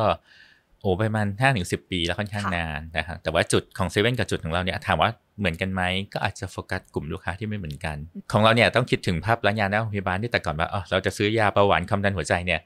[0.85, 5.81] โอ้ประมาณห้าถึงสิบปีแล้วค่อนข้างค่ะนานนะครับแต่ว่าจุดของเซเว่นกับจุดของเราเนี่ยถามว่าเหมือนกันไหม
[6.13, 7.97] ก็อาจจะโฟกัสกลุ่มลูกค้าที่ไม่เหมือนกัน
[8.31, 12.61] ของเราเนี่ยต้องคิดถึงภาพร้านยาหน้าโรงพยาบาลที่แต่ก่อนว่าอ๋อเราจะซื้อยาเบาหวานความดันหัวใจเนี่ย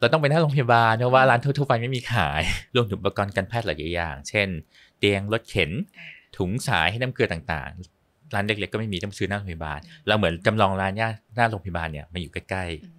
[0.00, 2.42] เราต้องไปหน้าโรงพยาบาลเพราะว่าร้านทั่วๆไปไม่มีขาย
[2.74, 4.48] รวมถึงอุปกรณ์การแพทย์หลายอย่าง เช่น
[4.98, 5.70] เตียงรถเข็น
[6.36, 12.97] ถุงสายให้น้ำเกลือต่างๆ ร้านเล็กๆก็ไม่มีต้องซื้อหน้าโรงพยาบาล เราเหมือนจำลองร้านหน้าหน้าโรงพยาบาลเนี่ยมาอยู่ใกล้อืมๆ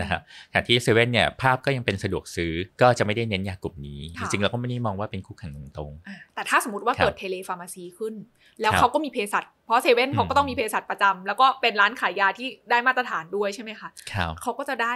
[0.00, 0.20] นะครับ
[0.52, 8.14] ขณะที่เซเว่นเนี่ยภาพก็ยังเป็นสะดวกซื้อก็จะไม่ได้เน้นยากลุ่มนี้จค่ะริงๆเราก็ไม่ได้มองว่าเป็นคู่แข่งตรงอะแต่ถ้าสมมติว่าครับเกิดเทเลฟาร์มาซีขึ้น
[8.60, 14.94] แล้วครับเขาก็มีเภสัชเพราะเซเว่นอืมเขาก็ต้องมีเภสัชประจำแล้วก็เป็นร้านขายยาที่ได้มาตรฐานด้วยใช่ไหมคะๆครับเขาก็จะได้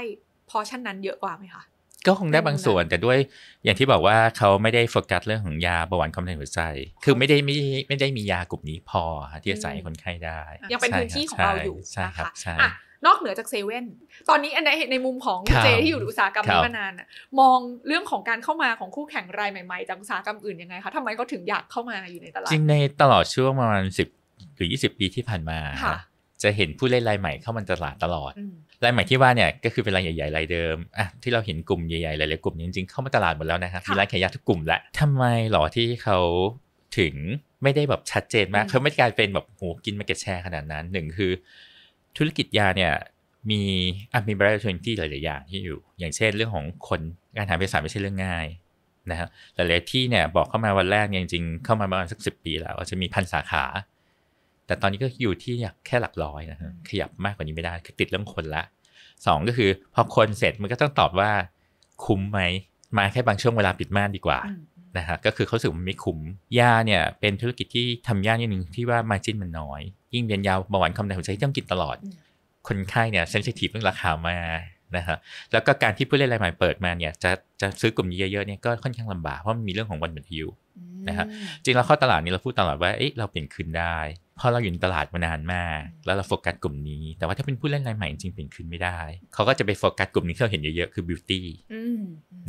[0.51, 1.65] พอชั่นนั้นเยอะกว่าไหมคะ
[2.07, 3.19] ก็คงได้บางส่วนแต่ด้วย
[3.65, 6.61] อย่างที่บอกว่าเขาไม่ได้โฟกัสเรื่องของยาเบาหวานความดันหัวใจ
[7.05, 9.03] คือไม่ได้ไม่ได้ไม่ได้มียากลุ่มนี้พอ
[9.33, 10.41] ฮะที่จะใส่ให้คนไข้ได้
[10.73, 12.71] ยังเป็นใช่พื้นที่ของคบเราอยู่ใช่นะครัคะบใช่อะ
[13.07, 13.85] นอกเหนือจากเซเว่น
[14.29, 17.07] ตอนนี้อันในในมุมของคุณครับเจที่อยู่ในอุตสาหกรรมครันี้บมานานน่ะ
[17.41, 24.09] มองเรื่องของการเข้ามาของคู่แข่งรายใหม่ๆ จากอุตสาหกรรมอื่นยังไงคะทำไมเขาถึงอยากเข้ามาอยู่ในตลาดจริงในตลอดช่วงประมาณสิบ
[24.57, 25.97] หรือยี่สิบปีที่ผ่านมาค่ะ
[26.43, 36.19] จะเห็นผู้เล่นรายใหม่เข้ามาตลาดตลอดอืมรายใหม่ที่ว่าเนี่ยก็คือเป็นรายใหญ่ๆรายเดิมอะที่เราเห็นกลุ่มใหญ่ๆหลายๆกลุ่มจริงๆเข้ามาตลาดหมดแล้วนะครับค่ะมีร้านขายยาทุกกลุ่มแล้วทำไมหรอที่เขา
[36.99, 37.15] ถึง
[37.63, 41.33] ไม่ได้แบบชัดเจนมากอืมเขาไม่ได้กลายเป็นแบบโหกินมาเก็ตแชร์ขนาดนั้นหนึ่งคือ
[42.17, 42.93] ธุรกิจยาเนี่ย
[43.51, 43.63] มี
[44.13, 47.01] อะมีบริษัทที่หลาย ๆ อย่างที่อยู่ อย่างเช่นเรื่องของคน
[47.37, 48.47] การหาเภสัชไม่ใช่เรื่องง่าย
[49.11, 53.65] นะฮะหลาย ๆ ที่เนี่ยบอกเข้ามาวันแรกเนี่ยจริง ๆ เข้ามาประมาณสักสิบปีแล้วจะมีพันสาขา
[54.67, 55.55] แต่ตอนนี้ก็อยู่ที่
[55.87, 58.63] แค่หลักร้อยนะฮะขยับมากกว่านี้ไม่ได้คือติดเรื่องคนละ
[59.27, 61.31] สองก็คือพอคนเสร็จมันก็ต้องตอบว่า
[62.05, 62.41] คุ้มไหม
[62.99, 64.39] มาแค่บางช่วงเวลาปิดม่านดีกว่า
[64.97, 66.19] นะฮะก็คือเขารู้สึกว่ามันไม่คุ้ม
[66.59, 69.81] ยาเนี่ยเป็นธุรกิจที่ทำยากนิดนึงที่ว่ามาจิ้นมันน้อย
[70.15, 72.17] ยิ่งเรียนยาวเบาหวานความดันหัวใจที่ต้องกินตลอดอืม
[72.69, 74.61] คนไข้เนี่ย sensitive เรื่องราคามาก
[74.97, 75.17] นะฮะ
[75.53, 77.31] แล้วก็การที่ผู้เล่นรายใหม่เปิดมาเนี่ยจะ
[77.61, 80.49] จะซื้อกลุ่มนี้เยอะๆเนี่ยก็ค่อนข้างลำบากเพราะมันมีเรื่องของวันหมดอายุ
[81.09, 81.27] นะฮะ
[81.65, 88.99] จริงเราเข้าตลาดนี้เราพูดตลอดว่าเอ๊ะเราเปลี่ยนคืนได้เพราะเราอยู่ในตลาดมานานมาก แล้วเราโฟกัสกลุ่มนี้ แต่ว่าถ้าเป็นผู้เล่นรายใหม่จริงๆเปลี่ยนคืนไม่ได้
[89.35, 92.01] เขาก็จะไปโฟกัสกลุ่มนี้ที่เราเห็นเยอะๆ คือ beauty อืม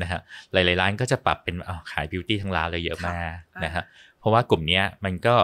[0.02, 0.20] นะฮะ
[0.54, 3.84] หลายๆร้านก็จะปรับเป็นอ้าวขาย beauty ทั้งร้านเลยเยอะมากค่ะนะฮะ
[4.20, 5.36] เพราะว่ากลุ่มเนี้ยมันก็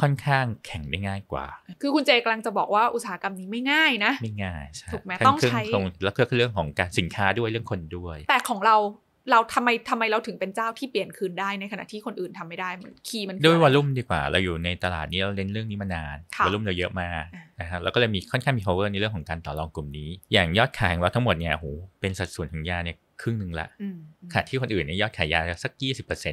[0.00, 1.46] ค่อนข้างแข่งได้ง่ายกว่า
[1.80, 8.76] คือคุณเจกำลังจะบอกว่าอุตสาหกรรมนี้ไม่ง่ายนะ ไม่ง่ายใช่ถูกไหมทั้ต้องเครื่ใช้ตรงแล้วก็เรื่องของการสินค้าด้วยเรื่องคนด้วย แต่ของเรา
[9.30, 21.66] เราทำไมทำไมเราถึงเป็นเจ้าที่เปลี่ยนคืนได้ในขณะที่คนอื่นทำไม่ได้มันคีย์มันคือด้วยอะไรวอลลุ่มดีกว่าเราอยู่ในตลาดนี้เราเล่นเรื่องนี้มานานค่ะวอลลุ่มเราเยอะมากอ่านะฮะแล้วก็เลยมีค่อนข้างมี power ในเรื่องของการต่อรองกลุ่มนี้ อย่างยอดขายของเราทั้งหมดเนี่ยโห
[22.00, 25.72] เป็นสัดส่วนของยาเนี่ยครึ่งหนึ่งละอืมอืมขณะที่คนอื่นเนี่ยยอดขายยาสัก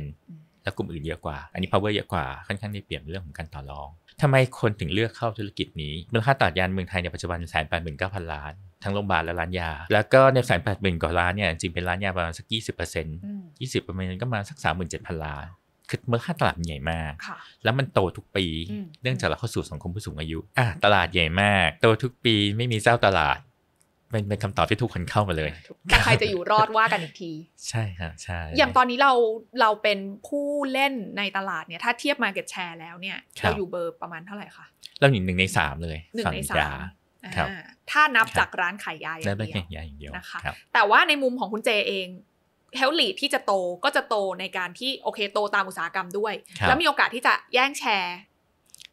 [0.02, 3.90] 20%แล้วกลุ่มอื่นเยอะกว่า อันนี้ power เยอะกว่าค่อนข้างได้เปรียบในเรื่องของการต่อรอง
[4.22, 15.46] ทำไมคนถึงเลือกเข้าธุรกิจนี้มูลค่าตลาดยาในเมืองไทยในปัจจุบันแสนแปดหมื่นเก้าพันล้าน ทั้งโรงพยาบาลและร้านยา แล้วก็ในแสนแปดหมื่นกว่าล้านเนี่ยจริงเป็นร้านยาประมาณสักยี่สิบเปอร์เซ็นต์อืมยี่สิบเปอร์เซ็นต์ก็มาสักสามหมื่นเจ็ดพันล้าน
[15.90, 23.40] คือมูลค่าตลาดมันใหญ่มากค่ะแล้วมันโตทุกปีอืมเนื่องจากเราเข้าสู่สังคมผู้สูงอายุอะตลาดใหญ่มาก โตทุกปีไม่มีเจ้าตลาด
[24.12, 25.52] เป็นเป็นคำตอบที่ทุกคนเข้ามาเลย
[25.86, 27.32] แต่ใครจะอยู่รอดว่ากันอีกที
[27.70, 29.14] ใช่ครับใช่ อย่างตอนนี้เรา
[29.62, 34.66] เราเป็นผู้เล่นในตลาดเนี่ย ถ้าเทียบ Market Share แล้วเนี่ยครับเราอยู่เบอร์ประมาณเท่าไหร่คะ
[35.00, 36.90] เราหนึ่งหนึ่งในสามเลย หนึ่งฝั่งในยาสามครับอ่า
[37.92, 42.08] ถ้านับครับจากร้านขายยาอและย่างไม่เดีแค่ยวยาอย่างเดียวนะคะครับแต่ว่าในมุมของคุณเจเอง
[42.78, 43.54] เฮลลีที่จะโต
[43.84, 48.18] ก็จะโตในการที่โอเคโตตามอุตสาหกรรมด้วยครับแล้วมีโอกาสที่จะแย่งแชร์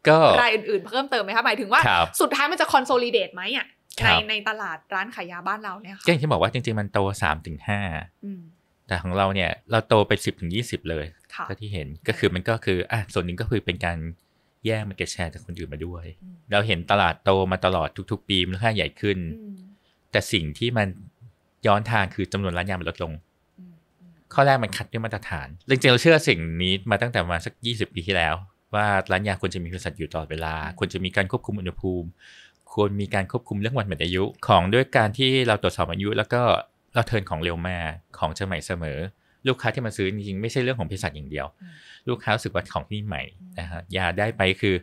[0.07, 3.67] ก็รายอื่นๆ เพิ่มเติมไหมคะหมายถึงว่าครับสุดท้ายมันจะคอนโซลิเดตไหมอะ
[4.01, 7.79] ครัในบในตลาดร้านขายยาบ้านเราเนี่ยก็ค่ะอย่างที่บอกว่าจริงๆ มันโตสามถึงห้า
[8.25, 8.41] อืม
[8.87, 13.97] แต่ของเราเนี่ยเราโตไปสิบถึงยี่สิบเลยค่ะก็ที่เห็นก็คือมันก็คืออะส่วนหนึ่งก็คือเป็นการ
[14.65, 19.55] แย่งมันเก็ตแชร์จากคนอื่นมาด้วยอืมเราเห็นตลาดโตมาตลอดทุก ๆ ปีมูลค่าใหญ่ขึ้นอืม
[20.11, 20.87] แต่สิ่งที่มัน
[21.67, 23.13] ย้อนทางคือจำนวนร้านยามันลดลง
[23.59, 28.35] อืมอืมข้อแรกมันคัดด้วยมาตรฐานจริงๆเราเชื่อสิ่งนี้มาตั้งแต่ประมาณสัก 20 ปีที่แล้ว
[28.75, 32.07] ว่าร้านยาควรจะมีบริษัทอยู่ตลอดเวลาควรจะมีการควบคุมอุณหภูมิ
[32.73, 36.41] ควรมีการควบคุมเรื่องวันหมดอายุของด้วยการที่เราตรวจสอบอายุ แล้วก็
[36.93, 38.99] เราเทิร์นของเร็วมากของจะใหม่เสมอ
[39.47, 41.71] ลูกค้าที่มาซื้อจริงๆไม่ใช่เรื่องของเภสัชอย่างเดียวอืม
[42.09, 43.23] ลูกค้ารู้สึกว่าของที่นี่ใหม่
[43.59, 44.75] นะฮะยาได้ไปคือ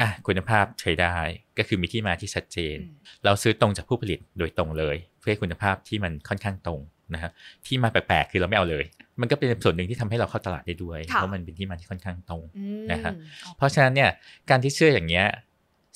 [0.00, 1.14] อะคุณภาพใช้ได้
[1.58, 6.80] ก็คือมีที่มาที่ชัดเจนอืมเราซื้อตรงจากผู้ผลิตโดยตรงเลย เพื่อให้คุณภาพที่มันค่อนข้างตรง
[7.14, 7.30] นะฮะ
[7.66, 8.84] ที่มาแปลกๆคือเราไม่เอาเลย
[9.20, 13.14] มันก็เป็นส่วนหนึ่งที่ทำให้เราเข้าตลาดได้ด้วยค่ะเพราะมันเป็นที่มาที่ค่อนข้างตรงอืมนะครับ
[13.56, 14.10] เพราะฉะนั้นเนี่ย
[14.50, 15.26] การที่เชื่ออย่างเงี้ย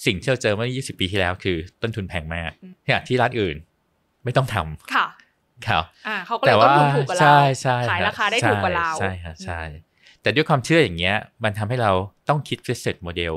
[0.06, 2.50] สิ่งที่เราเจอเมื่อ 20 ปีที่แล้วคือต้นทุนแพงมาก
[2.86, 3.56] ขณะที่ร้านอื่น
[4.24, 4.90] ไม่ต้องทำ
[5.68, 9.60] ค่ะครับอ่าเขาก็เลแต่ยต้ว่านทุนถูกกว่าเราใช่ใช่ขายบราคาได้ถูกกว่าเราใช่ครับใช่
[10.22, 11.92] แต่ด้วยความเชื่ออย่างเงี้ย มันทำให้เรา
[12.28, 13.34] ต้องคิด business model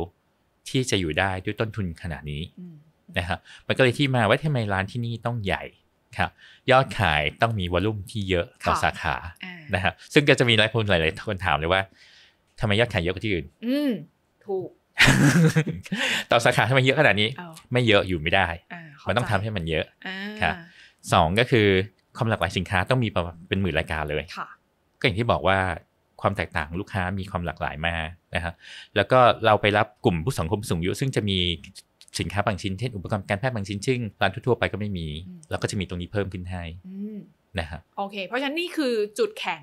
[0.69, 2.75] ที่จะอยู่ได้ด้วยต้นทุนขนาดนี้อืม
[3.17, 5.63] นะครับมันก็เลยที่มาว่าทำไมร้านที่นี่ต้องใหญ่
[6.17, 6.29] ครับ
[6.71, 11.81] ยอดขายต้องมีวอลลุ่มที่เยอะต่อค่ะสาขาอ่านะครับซึ่งก็จะมีหลายคนหลายๆคนถามเลยว่า
[12.59, 13.91] ทำไมยอดขายเยอะกว่าที่อื่น อืม
[14.45, 14.69] ถูก
[16.31, 20.55] ต่อสาขาทำไมเยอะขนาดนี้เอาไม่เยอะอยู่ไม่ได้อ่าเข้ามันต้องใจทำให้มันเยอะอ่าครับ
[21.13, 21.67] สองก็คือ
[22.17, 24.47] ความหลากหลายสินค้าต้องมีประมาณเป็นหมื่นรายการเลยค่ะ
[24.99, 25.57] ก็อย่างที่บอกว่า
[26.21, 28.53] ความแตกต่างของลูกค้ามีความหลากหลายมากนะฮะ
[28.95, 31.37] แล้วก็เราไปรับกลุ่มผู้สังคมสูงอายุซึ่งจะมี
[32.19, 37.17] สินค้าบางชิ้นเช่นอุปกรณ์การแพทย์บางชิ้นซึ่งร้านทั่วๆไปก็ไม่มีอืมเราก็จะมีตรงนี้เพิ่มขึ้นให้อืม
[37.59, 39.61] นะฮะโอเค เพราะฉะนั้นนี่คือจุดแข็ง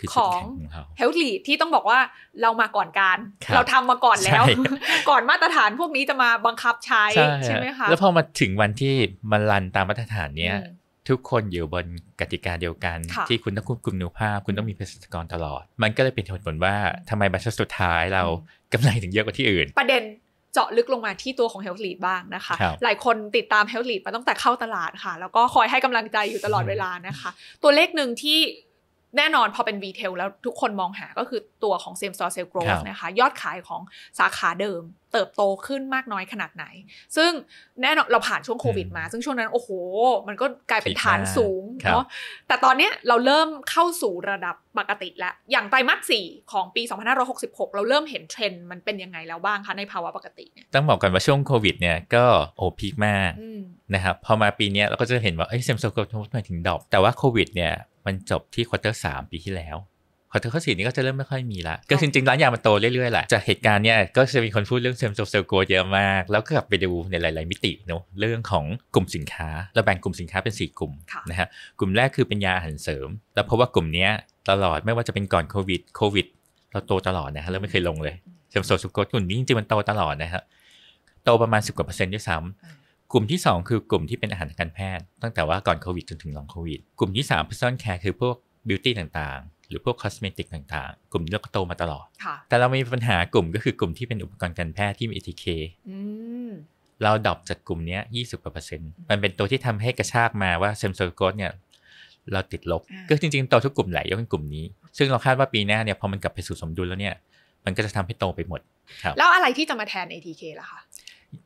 [0.00, 1.98] คือขจุดองแข็งของเขา Health Lead ที่ต้องบอกว่า
[2.42, 8.94] เรามาก่อนการครับเราทำมาก่อนแล้วใช่ก่อนมาตรฐานพวกนี้จะมาบังคับใช้ใช่ใช่ไหมคะแล้วพอมาถึงวันที่
[9.30, 11.86] มันรันตามมาตรฐานเนี้ยอืม ทุกคนอยู่บน
[12.20, 16.74] กติกาเดียวกันค่ะที่คุณต้องควบคุมคุณภาพ คุณต้องมีเภสัชกรตลอด มันก็เลยเป็นเหตุผลว่า
[17.10, 20.02] ทำไมบรรทัดสุดท้ายเราอืมกำไรถึงเยอะกว่าที่อื่น ประเด็น
[20.52, 27.30] เจาะลึกลงมาที่ตัวของ Health Lead บ้างนะคะครับหลายคนติดตาม Health Lead มาตั้งแต่เข้าตลาดค่ะ แล้วก็คอยให้กำลังใจอยู่ตลอดเวลานะคะ
[27.62, 28.38] ตัวเลขหนึ่งที่
[29.16, 33.80] แน่นอนพอเป็นรีเทลแล้วทุกคนมองหาก็คือตัวของ same store sales ครั growth บนะคะ ยอดขายของ
[34.18, 36.64] สาขาเดิม เติบโตขึ้นมากน้อยขนาดไหน
[37.16, 37.30] ซึ่ง
[37.82, 39.68] แน่นอนเราผ่านช่วงโควิดมา ซึ่งช่วงนั้นโอ้โห
[40.28, 42.04] มันก็กลายเป็นฐานสูงครับเนาะ
[42.48, 46.82] แต่ตอนเนี้ยเราเริ่มเข้าสู่ระดับปกติแล้ว อย่างไตรมาส4ของปี
[47.28, 52.24] 2566 เราเริ่มเห็นเทรนด์มันเป็นยังไงแล้วบ้างคะในภาวะปกติเนี่ยต้องบอกกันว่าช่วงโควิดเนี่ยก็
[52.56, 53.60] โอ peak มากอืม
[53.94, 57.72] นะครับพอมาปีเนี้ยเราก็จะเห็นว่าเอ้ย same store growth มาถึง drop แต่ว่าโควิดเนี่ย
[58.06, 59.78] มันจบที่ quarter สี่ปีที่แล้ว
[60.30, 74.10] quarter สี่นี้ก็จะเริ่มไม่ค่อยมีละก็จริงๆร้านยามันโตเรื่อยๆแหละจากเหตุการณ์เนี่ยก็จะมีคนพูดเรื่อง same store sales growth เยอะมาก แล้วก็กลับไปดูในหลาย ๆ มิติเนอะเรื่องของกลุ่มสินค้าเราแบ่งกลุ่มสินค้าเป็น 4 กลุ่มค่ะนะฮะกลุ่มแรกคือเป็นยาอาหารเสริม แล้วเพราะว่ากลุ่มเนี้ย
[74.50, 76.26] ตลอดไม่ว่าจะเป็นก่อนโควิดโควิด
[76.72, 78.14] เราโตตลอดนะฮะเราไม่เคยลงเลย
[78.50, 80.42] same store sales growth กลุ่มนี้จริงๆมันโตตลอดนะฮะ
[81.24, 82.81] โตประมาณ 10กว่าเปอร์เซ็นต์ด้วยซ้ำ
[83.12, 88.34] กลุ่มที่ 2 คือกลุ่มที่เป็นอาหารทางการแพทย์ ตั้งแต่ว่าก่อนโควิดจนถึงหลังโควิด กลุ่มที่ 3 personal care คือพวก
[88.68, 95.44] beauty ต่างๆ หรือพวก cosmetic ต่างๆ กลุ่มนี้ก็โตมาตลอดค่ะแต่เรามีปัญหากลุ่มก็คือกลุ่มที่เป็นอุปกรณ์การแพทย์ที่มี ATK
[95.90, 95.98] อื
[96.48, 96.50] ม
[97.02, 101.52] เรา drop จากกลุ่มเนี้ย20กว่าเปอร์เซ็นต์ มันเป็นตัวที่ทำให้กระชากมาว่า same store growth เนี่ย
[102.32, 104.64] เราติดลบอ่าก็จริงๆโตทุกกลุ่มแหละยกเว้นกลุ่มนี้
[104.98, 107.14] ซึ่งเราคาดว่าปีหน้าเนี่ยพอมันกลับไปสู่สมดุลแล้วเนี่ย
[107.64, 108.60] มันก็จะทำให้โตไปหมด
[109.02, 110.80] ครับแล้วอะไรที่จะมาแทน ATK ล่ะคะ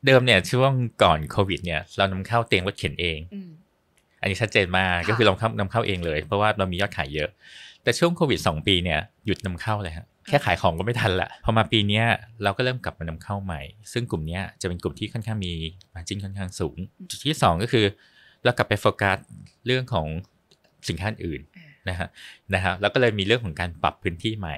[0.05, 0.71] เดิมเนี่ยช่วง
[1.03, 3.49] ก่อนโควิดเนี่ยเรานำเข้าเตียงรถเข็นเองอืม
[4.21, 7.29] อันนี้ชัดเจนมากค่ะก็คือเรานำนำเข้าเองเลย เพราะว่าเรามียอดขายเยอะ
[7.83, 12.05] แต่ช่วงโควิด 2 ปีเนี่ยหยุดนำเข้าเลยฮะแค่ขายของก็ไม่ทันละพอมาปีเนี้ย
[12.43, 13.61] เราก็เริ่มกลับมานำเข้าใหม่
[13.93, 15.53] ซึ่งกลุ่มเนี้ยจะเป็นกลุ่มที่ค่อนข้างมี
[15.93, 16.75] มาจิ้นค่อนข้างสูง
[17.09, 17.85] จุดที่ 2 ก็คือ
[18.43, 19.17] เรากลับไปโฟกัส
[19.65, 20.07] เรื่องของ
[20.89, 21.41] สินค้าอื่น
[21.89, 22.07] นะฮะ
[22.53, 24.57] นะฮะแล้วก็เลยมีเรื่องของการปรับพื้นที่ใหม่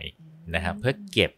[0.56, 1.32] นะฮะเพื่อเก็บ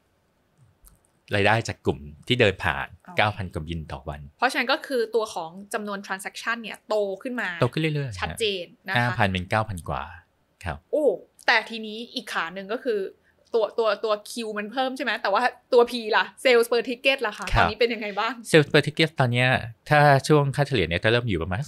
[1.35, 2.87] รายได้จากกลุ่มที่เดินผ่าน
[3.19, 10.03] 9,000 กว่าบินต่อวัน เพราะฉะนั้นก็คือตัวของจำนวน transaction เนี่ยโตขึ้นมา โตขึ้นเรื่อยๆ ชัดเจนนะห้าคะพันเป็นเก้าพันกว่า
[10.63, 11.05] ครับ โอ้
[11.47, 12.99] แต่ทีนี้อีกขาหนึ่งก็คือ
[13.53, 19.49] ตัวตัวตัว Q มันเพิ่มใช่ไหมแต่ว่าตัว P ล่ะ sales per ticket ล่ะคะครับตอนนี้เป็นยังไงบ้างเซ sales per ticket ตอนเนี้ย
[19.89, 21.61] ถ้าช่วงค่าเฉลี่ยเนี่ยจะเริ่มอยู่ประมาณ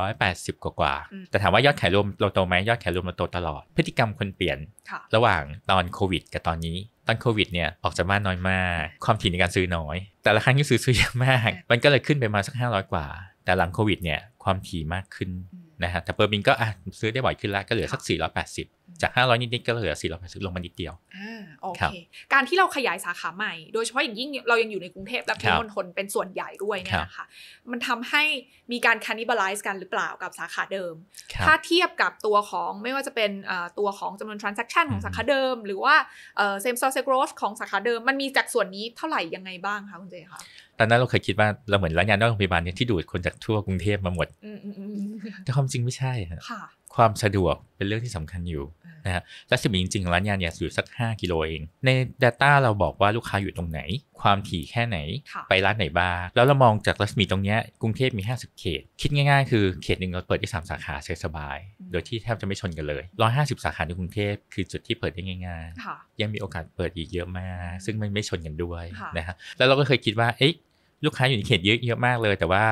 [0.00, 4.58] 480 กว่ากว่าๆอืมแต่ถามว่ายอดขายรวมเราโตไหมยอดขายรวมเราโตตลอด พฤติกรรมคนเปลี่ยน
[4.90, 13.06] ค่ะระหว่างตอนโควิด กับตอนนี้ตอนโควิดเนี่ยออกจากบ้านน้อยมาก ความถี่ในการซื้อน้อย แต่ละครั้งที่ซื้อซื้อเยอะมาก มันก็เลยขึ้นไปมาสัก 500 กว่า
[13.44, 16.68] แต่หลังโควิดเนี่ยความถี่มากขึ้นอืมนะฮะแต่ per bill ก็อะ
[17.00, 18.02] ซื้อได้บ่อยขึ้นแล้วก็เหลือสัก
[18.46, 27.24] 480 จาก500นิดๆก็เหลือ480ลงมานิดเดียวอ่าโอครัเคบการที่เราขยายสาขาใหม่ โดยเฉพาะอย่างยิ่งเรายังอยู่ในกรุงเทพและปครัริบมณฑลเป็นส่วนใหญ่ด้วยเนี่คยรับนะคะ
[27.70, 28.22] มันทำให้
[28.72, 30.94] มีการ cannibalize กันหรือเปล่ากับสาขาเดิม
[31.32, 35.94] ครับถ้าเทียบกับตัวของไม่ว่าจะเป็นเอ่อตัวของจำนวน transaction ของอืมสาขาเดิม หรือว่า
[36.36, 40.40] เอ่อ same store sales growth ของสาขาเดิม มันมีจากส่วนนี้เท่าไหร่ยังไงบ้างคะคุณเจคะ
[40.78, 45.10] ตอนนั้นเราเคยคิดว่าเราเหมือนร้านยานอกโรงพยาบาลเนี่ยที่ดูดคนจากทั่วกรุงเทพมาหมดอืมอืมอืม
[45.44, 46.62] แต่ความจริงไม่ใช่ฮะค่ะ
[46.96, 51.90] ความสะดวกเป็นเรื่องที่สำคัญอยู่อ่า นนะฮะรัศมีจริงๆของร้านยาเนี่ยอยู่สัก 5 กิโลเอง ใน
[52.22, 53.80] Data เราบอกว่าลูกค้าอยู่ตรงไหน
[54.20, 54.98] ความถี่แค่ไหน
[55.32, 63.02] ค่ะไปร้านไหนบ้าง แล้วเรามองจากรัศมีตรงเนี้ยกรุงเทพมี 50 เขต คิดง่ายๆ คือเขตหนึ่งเราเปิดได้3สาขาสบายๆโดยที่แทบจะไม่ชนกันเลย
[63.34, 70.52] 150 สาขาในกรุงเทพคือจุดที่เปิดได้ง่ายๆค่ะยังมีโอกาสเปิดอีกเยอะมาก ซึ่งมันไม่ชนกันด้วยค่ะนะฮะแล้วเราก็เคยคิดว่าเอ๊ะ
[71.04, 72.64] ลูกค้าอยู่ในเขตเยอะเยอะมากเลย แต่ว่า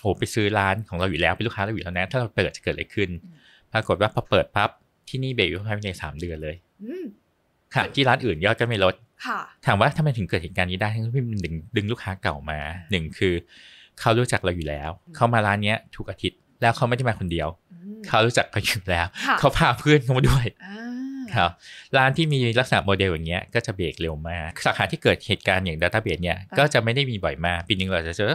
[0.00, 3.10] โอ้ไปซื้อร้านของเราอยู่แล้วเป็นลูกค้าเราอยู่แล้วนะถ้าเราเปิดจะเกิดอะไรขึ้น
[3.72, 4.70] ปรากฏว่าพอเปิดปั๊บ
[5.08, 7.04] ที่นี่เบรกอยู่ภายในสามเดือนเลยอืม
[7.74, 8.94] ค่ะที่ร้านอื่นยอดก็ไม่ลด
[9.26, 12.58] ค่ะถามว่าทำไมถึงเกิดเหตุการณ์นี้ได้ทั้งที่มันดึงดึงลูกค้าเก่ามา
[12.90, 13.34] หนึ่งคือ
[14.00, 21.50] เขารู้จักเราอยู่แล้ว เขามาร้านเนี้ยทุกอาทิตย์แล้วเขาไม่ได้มาคนเดียวอืมเขารู้จักเราอยู่แล้วค่ะเขาพาเพื่อนเขามาด้วยอ่าครับ
[21.96, 28.32] ร้านที่มีลักษณะโมเดลอย่างเงี้ยก็จะเบรกเร็วมาก สาขาที่เกิดเหตุการณ์อย่าง Database เนี่ยก็จะไม่ได้มีบ่อยมาก ปีหนึงเราจะเจอ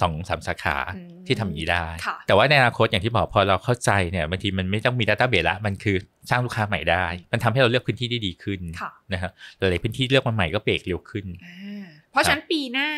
[0.00, 5.96] สองสามสาขาอืมที่ทำอย่างนี้ได้ค่ะแต่ว่าในอนาคตอย่างที่บอกพอเราเข้าใจเนี่ยบางทีมันไม่ต้องมี Database ละมันคือ
[6.30, 12.88] สร้างลูกค้าใหม่ได้ มันทำให้เราเลือกพื้นที่ได้ดีขึ้นค่ะนะครับหลายๆพื้นที่เลือกมาใหม่ก็เบรกเร็วขึ้นอ่าเพราะฉะนั้นปีหน้า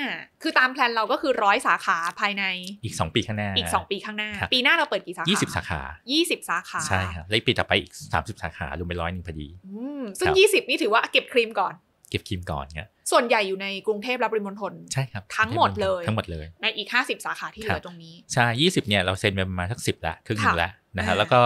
[0.43, 2.45] คือตามแพลนเราก็คือร้อยสาขาภายใน
[2.85, 5.81] อีก 2 ปีข้างหน้า อีก 2 ปีข้างหน้าครับปีหน้าเราเปิดกี่สาขายี่สิบสาขา
[6.13, 11.75] ยี่สิบสาขาใช่ครับแล้วปีต่อไปอีก 30 สาขารวมเป็นร้อยหนึ่งพอดีอืมซึ่งครับยี่สิบนี่ถือว่าเก็บครีมก่อน
[12.11, 21.41] เก็บครีมก่อนเนี่ยส่วนใหญ่อยู่ในกรุงเทพและปริมณฑลใช่ครับทั้งหมดเลยทั้งหมดเลย ในอีก 50 สาขาที่เหลือตรงนี้ ใช่ยี่สิบเนี่ยเราเซ็นไปประมาณสักสิบละครึ่งหนึ่งค่ะละนะอ่าฮะแล้วก็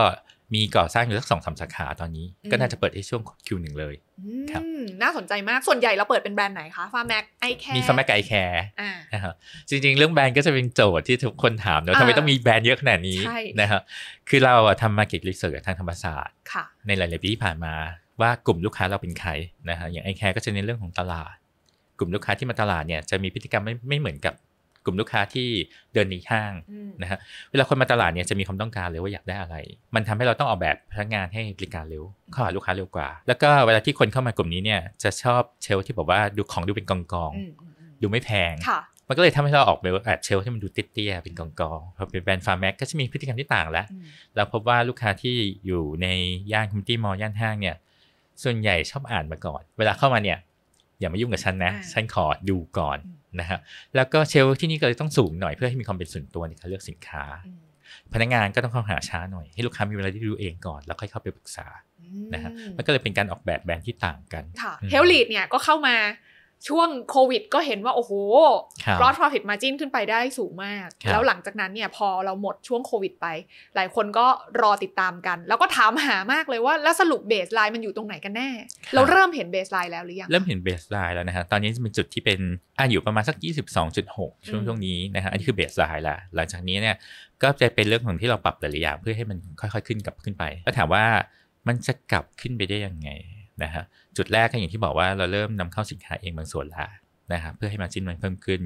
[0.55, 3.95] มีก่อสร้างอยู่สักสองสามสาขาตอนนี้อืมก็น่าจะเปิดในช่วง Q1 เลย
[4.51, 9.35] ครับอืมน่าสนใจมากส่วนใหญ่เราเปิดเป็นแบรนด์ไหนคะ Pharmax iCare มี Pharmax iCare อ่านะครับ
[9.69, 13.83] จริงๆ เรื่องแบรนด์ก็จะเป็นโจทย์ที่ทุกคนถามเนอะอ่าทำไมต้องมีแบรนด์เยอะขนาดนี้ใช่นะครับ
[14.29, 17.75] คือเราอะทำ market research ทางธรรมศาสตร์ค่ะในหลายๆปีที่ผ่านมา
[18.21, 19.31] ว่ากลุ่มลูกค้าเราเป็นใคร
[19.71, 21.35] นะฮะอย่าง iCare ก็จะในเรื่องของตลาด
[21.99, 24.35] กลุ่มลูกค้าที่มาตลาดเนี่ยจะมีพฤติกรรมไม่ไม่เหมือนกับ
[24.85, 25.49] กลุ่มลูกค้าที่
[25.95, 27.19] เดินในห้างอืมนะฮะ
[27.51, 29.57] เวลาคนมาตลาดเนี่ยจะมีความต้องการเลยว่าอยากได้อะไร
[29.95, 44.05] มันทำให้เราต้องออกแบบพนักงานให้บริการเร็วเข้าหาลูกค้าเร็วกว่า แล้วก็เวลาที่คนเข้ามากลุ่มนี้เนี่ยจะชอบ shelf ที่บอกว่าดูของดูเป็นกองกองๆอืมอืมอืมดูไม่แพงค่ะมันก็เลยทำให้เราออกแบบ shelf ที่มันดูเตี้ยๆเป็นกองกองๆพอเป็นแบรนด์ Pharmax ก็จะมีพฤติกรรมที่ต่างแล้วอืม
[44.37, 46.09] เราพบว่าลูกค้าที่อยู่ใน
[46.53, 47.77] ย่าน community mall ย่านห้างเนี่ย
[48.43, 50.39] ส่วนใหญ่ชอบอ่านมาก่อน เวลาเข้ามาเนี่ย
[51.01, 53.59] อย่ามายุ่งกับฉันนะอ่าฉันขอดูก่อนอืมนะฮะ
[53.97, 57.59] แล้วก็ shelf ที่นี่ก็เลยต้องสูงหน่อยเพื่อให้มีความเป็นส่วนตัวในการเลือกสินค้าอืม
[58.13, 61.67] พนักงานก็ต้องเข้าหาช้าหน่อย ให้ลูกค้ามีเวลาได้ดูเองก่อนแล้วค่อยเข้าไปปรึกษา
[62.35, 65.97] นะฮะมันก็เลยเป็นการออกแบบแบรนด์ที่ต่างกันค่ะอืม Healthlead เนี่ยก็เข้ามา
[66.69, 68.13] ช่วงโควิดก็เห็นว่า โอ้โห
[68.85, 73.27] ครับ gross profit margin ขึ้นไปได้สูงมากครับแล้วหลังจากนั้นเนี่ยพอเราหมดช่วงโควิดไป
[73.77, 74.27] หลายคนก็
[74.63, 78.51] รอติดตามกัน แล้วก็ถามหามากเลยว่า แล้วสรุป baseline มันอยู่ตรงไหนกันแน่
[78.95, 82.41] เราเริ่มเห็น baseline แล้วหรือยัง เริ่มเห็น baseline แล้วนะฮะตอนนี้จะเป็นจุดที่เป็น
[82.79, 83.37] อะอยู่ประมาณสัก
[83.93, 86.97] 22.6 ช่วงอืมช่วงนี้นะฮะอันนี้คือเบสไลน์ละหลังจากนี้เนี่ย
[87.43, 91.05] ก็จะเป็นเรื่องของที่เราปรับหลายๆอย่างเพื่อให้มันค่อยๆขึ้นกลับขึ้นไปแล้วถามว่า
[91.67, 93.11] มันจะกลับขึ้นไปได้ยังไง
[93.65, 93.85] นะฮะ
[94.17, 96.87] จุดแรกก็อย่างที่บอกว่าเราเริ่มนำเข้าสินค้าเองบางส่วนละ
[97.33, 98.61] นะครับเพื่อให้ margin มันเพิ่มขึ้น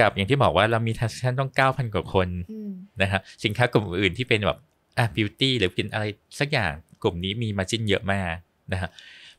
[0.00, 2.70] กับอย่างที่บอกว่าเรามีทัศนต้อง 9,000 กว่าคนอืม
[3.02, 4.58] นะฮะสินค้ากลุ่มอื่นที่เป็นแบบ
[4.98, 6.04] อะบิวตี้หรือเป็นอะไร
[6.40, 8.34] สักอย่างกลุ่มนี้มีมาจิ้นเยอะมาก
[8.72, 8.90] นะฮะ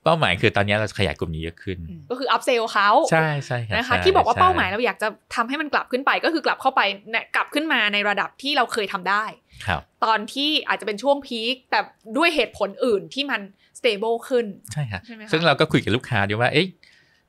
[0.03, 1.77] เป้าหมายคือตอนนี้เราจะขยายกลุ่มนี้เยอะขึ้น
[2.09, 9.23] ก็คืออัพเซลเขาใช่ใช่รับนะคะใช่ที่บอกว่าใช่เป้าหมายเราอยากจะทำให้มันกลับขึ้นไปก็คือกลับเข้าไปเนี่ยกลับขึ้นมาในระดับที่เราเคยทำได้
[9.65, 11.79] ครับ ตอนที่อาจจะเป็นช่วงพีคแต่
[12.17, 13.41] ด้วยเหตุผลอื่นที่มัน
[13.81, 16.67] stable ขึ้น ใช่ครับใช่ไหมคะซึ่งเราก็คุยกับลูกค้าด้วยว่า เอ๊ะ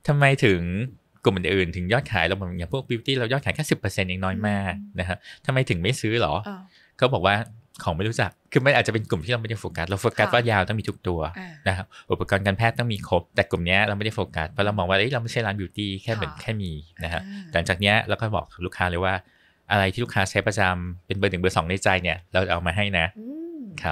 [0.07, 0.61] ทำไมถึง
[1.23, 6.61] กลุ่มอื่นๆถึงยอดขายเราอย่างพวก beauty เรายอดขายแค่สิบเปอร์เซ็นต์เองน้อยมากนะฮะทำไมถึงไม่ซื้อหรออ่า
[6.97, 7.35] เขาบอกว่า
[7.83, 16.71] ของไม่รู้จัก คือมันอาจจะเป็นกลุ่มที่เราไม่ได้โฟกัส เราโฟกัสค่ะว่ายาต้องมีทุกตัวอ่านะครับ อุปกรณ์การแพทย์ต้องมีครบ แต่กลุ่มเนี้ยเราไม่ได้โฟกัส เพราะเรามองว่าเอ้ยเราไม่ใช่ร้าน beauty แค่เหมือนค่ะแค่มี
[17.03, 19.13] นะฮะอ่าหลังจากเนี้ยเราก็บอกลูกค้าเลยว่า
[19.71, 23.42] อะไรที่ลูกค้าใช้ประจำเป็นเบอร์หนึ่งเบอร์สองในใจเนี่ย เราเอามาให้นะอืมครับ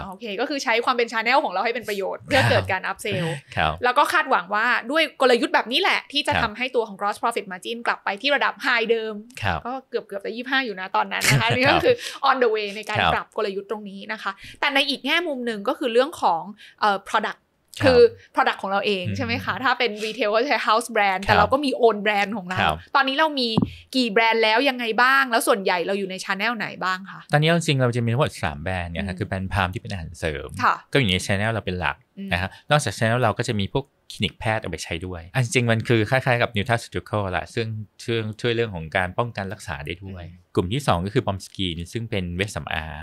[0.09, 11.95] โอเค ก็คือใช้ความเป็น channel ของเราให้เป็นประโยชน์เพื่อเกิดการ upsellครับแล้วก็คาดหวังว่าด้วยกลยุทธ์แบบนี้แหละ ที่จะครับทำให้ตัวของ gross profit margin กลับไปที่ระดับ high เดิมครับก็เกือบเกือบจะยี่ห้าอยู่นะตอนนั้นนะคะนี่ครัก็บคือ
[12.29, 16.41] on the way ในการครับปรับกลยุทธ์ตรงนี้นะคะ แต่ในอีกแง่มุมหนึ่งก็คือเรื่องของ
[16.81, 17.39] เอ่อ product
[17.79, 17.99] ครับคือ
[18.35, 23.47] product ของเราเองอืมใช่ไหมคะ ถ้าเป็น retail ก็ใช้ house brand ครัแต่บเราก็มี own brand ของเราครับตอนนี้เรามี
[23.95, 36.83] กี่แบรนด์แล้วยังไงบ้าง แล้วส่วนใหญ่เราอยู่ใน channel ไหนบ้างคะ ตอนนี้จริงๆเราจะมีทั้งหมดสามแบรนด์เนี่ยอืฮะมคือแบรนด์พามที่เป็นอาหารเสริมค่ะก็อยู่ในช anel เราเป็นหลักอืมนะฮะนอกจากช anel เราก็จะมีพวกคลินิกแพทย์เอาไปใช้ด้วย อันจริงๆมันคือคล้ายๆกับ n u t r a c
[36.85, 37.67] e u t i c a l แหละซึ่ง
[38.03, 40.23] ช่วยช่วยเรื่องของการป้องกันรักษาได้ด้วย
[40.55, 42.93] กลุ่มที่ 2 ก็คือบอมสกีนซึ่งเป็นเวชสำอาง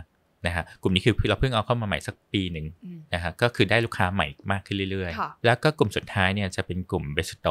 [0.47, 7.49] นะฮะกลุ่มนี้คือเราเพิ่งเอาเข้ามาใหม่สักปีหนึ่งอืมนะฮะก็คือได้ลูกค้าใหม่มากขึ้นเรื่อยค่ะๆแล้วก็กลุ่มสุดท้ายเนี่ยจะเป็นกลุ่ม Besuto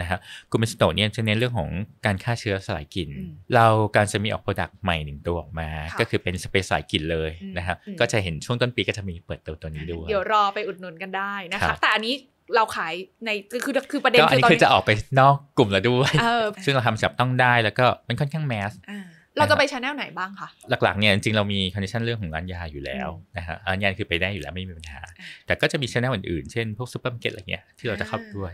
[0.00, 0.18] นะฮะ
[0.50, 1.70] กลุ่ม Besuto เนี่ยจะเน้นเรื่องของ
[2.06, 3.66] การฆ่าเชื้อสลายกลิ่นอืมเรา
[3.96, 12.14] การจะมีออก product ใหม่หนึ่งตัวออกมาค่ะก็คือเป็นสเปรย์สลายกลิ่นเลยอืมนะครับอืมก็จะเห็นช่วงต้นปีก็จะมีเปิดตัวตัวนี้ด้วยเดี๋ยวรอไปอุดหนุนกันได้นะคะครับแต่อันนี้
[12.56, 14.90] เราขายในคือคือประเด็นก็คืออันคือนี้ตอนนี้จะออกไป
[15.20, 19.00] นอกกลุ่มแล้วด้วยเออซึ่งเราทำจับต้องได้แล้วก็มันค่อนข้าง massอ่า
[19.40, 28.52] เราจะไป channel ไหนบ้างคะหลักๆเนี่ยจริงๆเรามี condition เรื่องของร้านยาอยู่แล้วอืมนะฮะร้านยาคือไปได้อยู่แล้วไม่มีปัญหาอ่าแต่ก็จะมี channel อื่นๆ เช่นพวกซูเปอร์มาร์เก็ตอะไรเงี้ยที่เราจะเข้าด้วย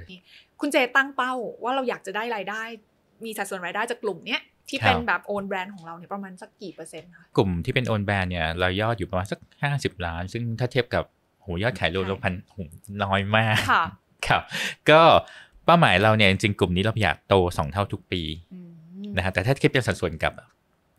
[0.60, 1.32] คุณเจตั้งเป้า
[1.64, 2.62] ว่าเราอยากจะได้รายได้
[3.24, 9.38] มีสัดส่วนรายได้จากกลุ่มเนี้ยที่ครับเป็นแบบ own brand ของเราเนี่ยประมาณสักกี่เปอร์เซ็นต์คะกลุ่มที่เป็น own brand เนี่ยเรายอดอยู่ประมาณสัก
[9.72, 11.04] 50 ล้าน ซึ่งถ้าเทียบกับ
[11.42, 12.56] โหยอดขายรวมใช่เราพันโห
[13.02, 13.84] น้อยมากค่ะ
[14.26, 14.42] ครับ
[14.90, 15.02] ก็
[15.66, 18.22] เป้าหมายเราเนี่ยจริงๆกลุ่มนี้เราอยากโต 2 เท่าทุกปี
[18.52, 20.32] อืมนะฮะแต่ถ้าเทียบเป็นสัดส่วนกับ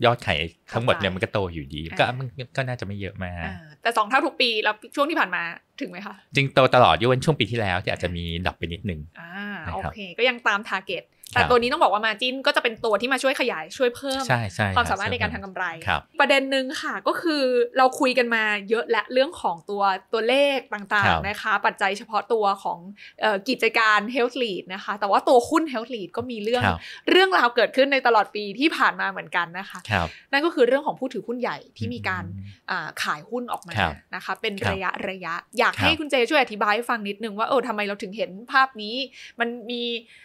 [0.06, 0.40] ยอดขาย
[0.74, 5.44] ทั้งหมดเนี่ยเข้าใจมันก็โตอยู่ดีอ่าก็มันก็น่าจะไม่เยอะมากอ่าแต่สองเท่าทุกปี แล้วช่วงที่ผ่านมา
[5.82, 9.32] ถึงไหมคะ จริงโตตลอดยกเว้นช่วงปีที่แล้วที่อาจจะมี drop ไปนิดนึงอ่า
[9.68, 17.44] นะครับโอเค ก็ยังตาม target แต่ครับตัวนี้ต้องบอกว่า margin ก็จะเป็นตัวที่มาช่วยขยายช่วยเพิ่มใช่ใช่ความสามารถในการทำกำไรครับประเด็นหนึ่งค่ะก็คือ
[17.78, 22.80] เราคุยกันมาเยอะและเรื่องของตัวตัวเลขต่าครังบๆนะคะ ปัจจัยเฉพาะตัวของ
[23.22, 38.96] เอ่อกิจการ Health Lead นะคะ แต่ว่าตัวหุ้น Health Lead ก็มีเรื่องครับเรื่องราวเกิดขึ้นในตลอดปีที่ผ่านมาเหมือนกันนะคะครับนั่นก็คือเรื่องของผู้ถือหุ้นใหญ่ที่มีการอืมอ่าขายหุ้นออกมาครับนะคะ เป็นครับระยะระยะอยากให้ครับคุณเจช่วยอธิบายให้ฟังนิดนึงว่าเออทำไมเราถึงเห็นภาพนี้
[39.40, 39.82] มันมี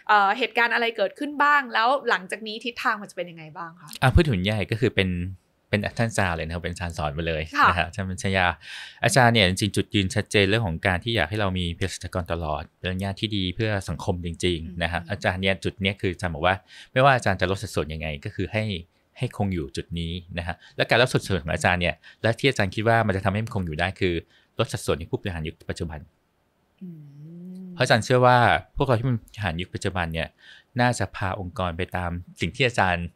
[0.08, 5.10] เอ่อเหตุการณ์อะไรเกิดขึ้นบ้าง แล้วหลังจากนี้ทิศทางมันจะเป็นยังไงบ้างคะอะพูดถึงใหญ่ก็คือเป็น
[5.68, 8.46] เป็นท่านอาจารย์เลยนะครับเป็นอาจารย์สอนมาเลยค่ะนะฮะอาจารย์บัญชยา
[9.04, 16.54] อาจารย์เนี่ยจริงๆจุดยืนชัดเจนเรื่องของการที่อยากให้เรามีเภสัชกรตลอดเป็นญาติที่ดีเพื่อสังคมจริงๆนะฮะอาจารย์เนี่ยจุดเนี้ยคืออาจารย์บอกว่า
[16.92, 18.64] ไม่ว่าอาจารย์จะลดสัดส่วนยังไงก็คือให้
[19.18, 24.14] ให้คงอยู่จุดนี้นะฮะและการลดสัดส่วนของอาจารย์เนี่ยและที่อาจารย์คิดว่ามันจะทำให้มันคงอยู่ได้คือ
[24.58, 26.00] ลดสัดส่วนในผู้บริหารยุคปัจจุบัน
[27.74, 28.38] เพราะอาจารย์เชื่อว่า
[28.76, 30.28] พวกเราที่มันบริหารยุคปัจจุบันเนี่ย
[30.80, 32.10] น่าจะพาองค์กรไปตาม
[32.40, 33.06] สิ่งที่อาจารย์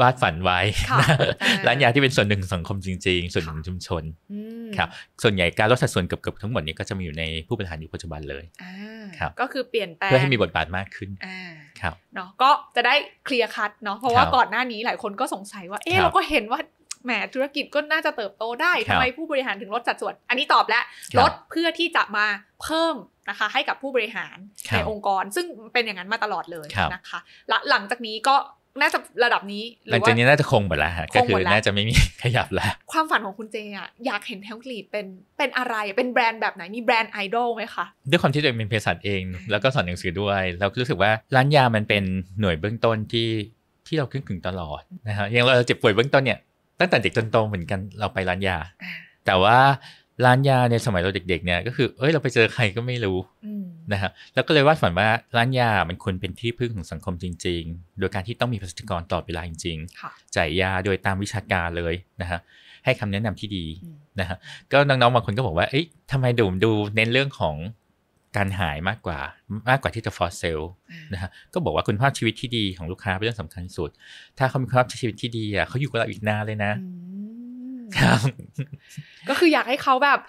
[0.00, 1.06] วาดฝันไว้ค่ะนะ
[1.42, 4.88] อ่าร้านยาที่เป็นส่วนหนึ่งของสังคมจริง ๆ ส่วนหนึ่งของชุมชนอืมครับ
[5.22, 8.74] ส่วนใหญ่การลดสัดส่วนเกือบๆทั้งหมดเนี่ยก็จะมาอยู่ในผู้บริหารยุคปัจจุบันเลยอ่า
[9.18, 11.40] ครับก็คือเปลี่ยนแปลงเพื่อให้มีบทบาทมากขึ้นอ่า
[11.80, 16.60] ครับเนาะก็จะได้เคลียร์คัดเนาะเพราะว่าครับก่อนหน้านี้หลายคนก็สงสัยว่าเออครับเราก็เห็นว่า
[17.04, 22.26] แหมธุรกิจก็น่าจะเติบโตได้ครัทำบไมผู้บริหารถึงลดสัดส่วน อันนี้ตอบแล้วครับลดเพื่อที่จะมา
[22.62, 22.96] เพิ่ม
[23.28, 24.36] นะคะให้กับผู้บริหาร
[24.68, 28.36] ครับในองค์กร ซึ่งเป็นอย่างนั้นมาตลอดเลยครับนะคะและหลังจากนี้ก็
[28.80, 35.06] น่าจะระดับนี้หรือว่าหลังจากนี้น่าจะคงหมดแล้วฮะก็คือคงหมดแล้วน่าจะไม่มีขยับแล้ว ความฝันของคุณเจอะอยากเห็น Healthlead เป็น
[35.38, 42.04] เป็นอะไรเป็นแบรนด์แบบไหนมีแบรนด์ไอดอลไหมคะด้วยความที่ตัวเองเป็นเภสัชเอง แล้วก็สอนหนังสือด้วย เราก็รู้สึกว่าร้านยามันเป็น
[42.40, 43.28] หน่วยเบื้องต้นที่
[43.86, 46.38] ที่เราเข้าถึงตลอดนะฮะอย่างเราเจ็บป่วยเบื้องต้นเนี่ย
[46.80, 48.92] ตั้งแต่เด็กจนโตเหมือนกันเราไปร้านยาอ่า
[49.26, 49.58] แต่ว่า
[50.24, 62.40] ร้านยาในสมัยเราเด็ก ๆ เนี่ยก็คือ เอ้ยเราไปเจอใครก็ไม่รู้อืมนะฮะแล้วก็เลยวาดฝันว่าร้านยามันควรเป็นที่พึ่งของสังคมจริง ๆ โดยการที่ต้องมีเภสัชกรตลอดเวลาจริงค่ะๆจ่ายยาโดยตามวิชาการเลยนะฮะ
[62.84, 64.36] ให้คำแนะนำที่ดีอืมนะฮะ
[64.72, 67.56] ก็น้องๆบางคนก็บอกว่าเอ๊ะทำไมดูดูเน้นเรื่องของ
[68.36, 69.18] การหายมากกว่า
[69.68, 70.60] มากกว่าที่จะฟอร์เซล
[71.12, 73.90] นะฮะก็บอกว่าคุณภาพชีวิตที่ดีของลูกค้าเป็นเรื่องสำคัญสุด
[74.38, 76.88] ถ้าเขามีคุณภาพชีวิตที่ดีอะเขาอยู่กับเราอีกนานเลยนะอื
[77.76, 78.20] มครับ
[79.28, 80.20] ก็คืออยากให้เขาแบบ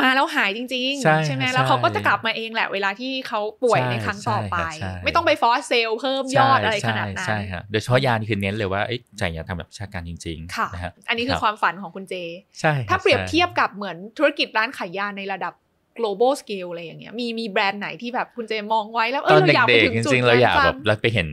[0.00, 12.14] มาแล้วหายจริงใช่ๆใช่ไหมใช่แล้วเขาก็จะกลับมาเองแหละเวลาที่เขาป่วยใช่ในครั้งต่อไปใช่ครับใช่ไม่ต้องไปฟอสเซลเพิ่มยอดอะไรขนาดนั้นใช่ใช่ฮะโดยเฉพาะยานี่คือเน้นเลยว่าเอ้ยจ่ายยาทำแบบวิชาการจริงค่ะๆนะฮะอันนี้คือรับความฝันของคุณเจ
[12.60, 15.52] ใช่คถ้าเปรียบใช่เทียบกับเหมือนธุรกิจร้านขายยาในระดับ
[15.98, 21.28] global scale อะไรอย่างเงี้ยมีมีแบรนด์ไหนที่แบบคุณเจมองไว้แล้วเอตออนเราอยากไปเด็กถึงๆจจุดริงๆเราอยากนั้นแบจับงเราไปเห็น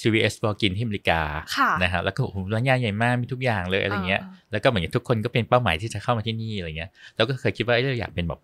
[0.00, 1.20] CVS บอกกินที่อเมริกา
[1.56, 8.40] ค่ะนะฮะแล้วก็โอ้โหร้านยาใหญ่มากมีทุกอย่างเลยอะไรเงี้ยอ่าแล้วก็เหมือนกับทุกคนก็เป็นเป้าหมายที่จะเข้ามาที่นี่อะไรเงี้ยเราก็เคยคิดว่าเอ้ยเราอยากเป็นแบบ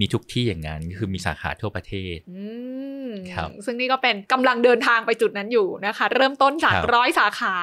[0.00, 2.44] มีทุกที่อย่างนั้นคือมีสาขาทั่วประเทศอื
[3.06, 7.56] มครับซึ่งนี่ก็เป็นกำลังเดินทางไปจุดนั้นอยู่นะคะ เริ่มต้นจากครับร้อยสาขา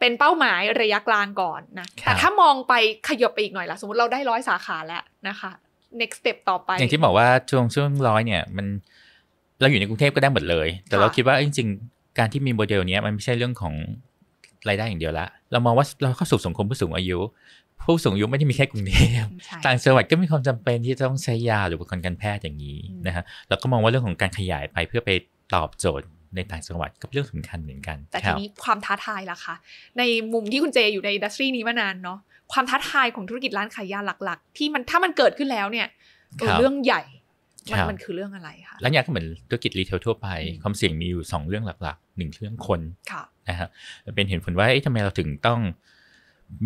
[0.00, 2.74] เป็นเป้าหมายระยะกลางก่อนนะครับแต่ถ้ามองไป
[3.08, 5.50] ขยบไปอีกหน่อยล่ะ สมมติเราได้ร้อยสาขาแล้วนะคะ
[6.00, 8.66] next step ต่อไป อย่างที่บอกว่าช่วงช่วงร้อยเนี่ย มัน
[9.60, 13.74] เราอยู่ในกรุงเทพก็ได้หมดเลย แต่ค่ะเราคิดว่าเอ้ยจริง ๆ การที่มีโมเดลเนี้ยมันไม่ใช่เรื่องของ
[14.68, 17.18] รายได้อย่างเดียวละ เรามองว่าเราเข้าสู่สังคมผู้สูงอายุ
[17.84, 25.10] ผู้สูงอายุไม่ได้มีแค่กรุงเทพใช่ต่างจังหวัดก็มีความจำเป็นที่จะต้องใช้ยาหรืออุปกรณ์การแพทย์อย่างนี้อืมนะฮะเราก็มองว่าเรื่องของการขยายไปเพื่อไป
[25.54, 29.54] ตอบโจทย์ในต่างจังหวัดก็เป็นเรื่องสำคัญเหมือนกัน แต่คทีรับนี้ความท้าทายล่ะคะ
[29.98, 32.18] ในมุมที่คุณเจอยู่ในอินดัสทรีนี้มานานเนาะ
[32.52, 35.86] ความท้าทายของธุรกิจร้านขายยาหลัก ๆ ที่มันถ้ามันเกิดขึ้นแล้วเนี่ย
[36.38, 37.02] เออครับเรื่องใหญ่
[37.72, 42.80] มันครับมันคือเรื่องอะไรคะร้านยาก็เหมือนธุรกิจ retail ทั่วไปอืมความเสี่ยงมีอยู่สองเรื่องหลักๆหนึ่งเรื่องคน
[43.12, 43.68] ค่ะนะฮะ
[44.14, 45.60] เป็นเหตุผลว่าเอ๊ะทำไมเราถึงต้อง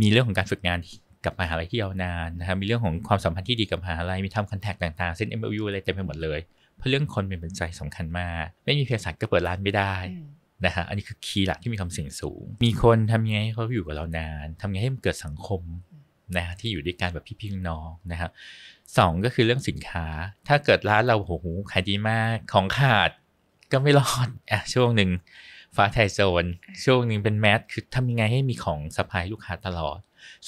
[0.01, 0.79] มีเรื่องของการฝึกงาน
[1.25, 6.39] กับมหาลัยที่ยาวนานนะฮะมีเรื่องของความสัมพันธ์ที่ดีกับมหาลัยมีทำ contract ต่างๆ เซ็น MOU อะไรเต็มไปหมดเลย
[6.77, 10.27] เพราะเรื่องคนเป็นปัจจัยสำคัญมาก ไม่มีเภสัชก็เปิดร้านไม่ได้อืม
[10.67, 15.63] นะฮะอันนี้คือ key หลักที่มีความเสี่ยงสูง มีคนทำยังไงให้เขาอยู่กับเรานานทำยังไงให้มันเกิดสังคม
[16.37, 18.31] นะฮะที่อยู่ด้วยกันแบบพี่ๆน้องนะฮะ
[18.99, 20.07] สองก็คือเรื่องสินค้า
[20.49, 23.11] ถ้าเกิดร้านเราโอ้โหขายดีมากของขาด
[23.73, 25.11] ก็ไม่รอดอะช่วงหนึ่ง
[25.77, 26.45] ฟ้าทะลายโจร
[26.85, 29.99] ช่วงหนึ่งเป็นแมสคือทำยังไงให้มีของ supply ลูกค้าตลอด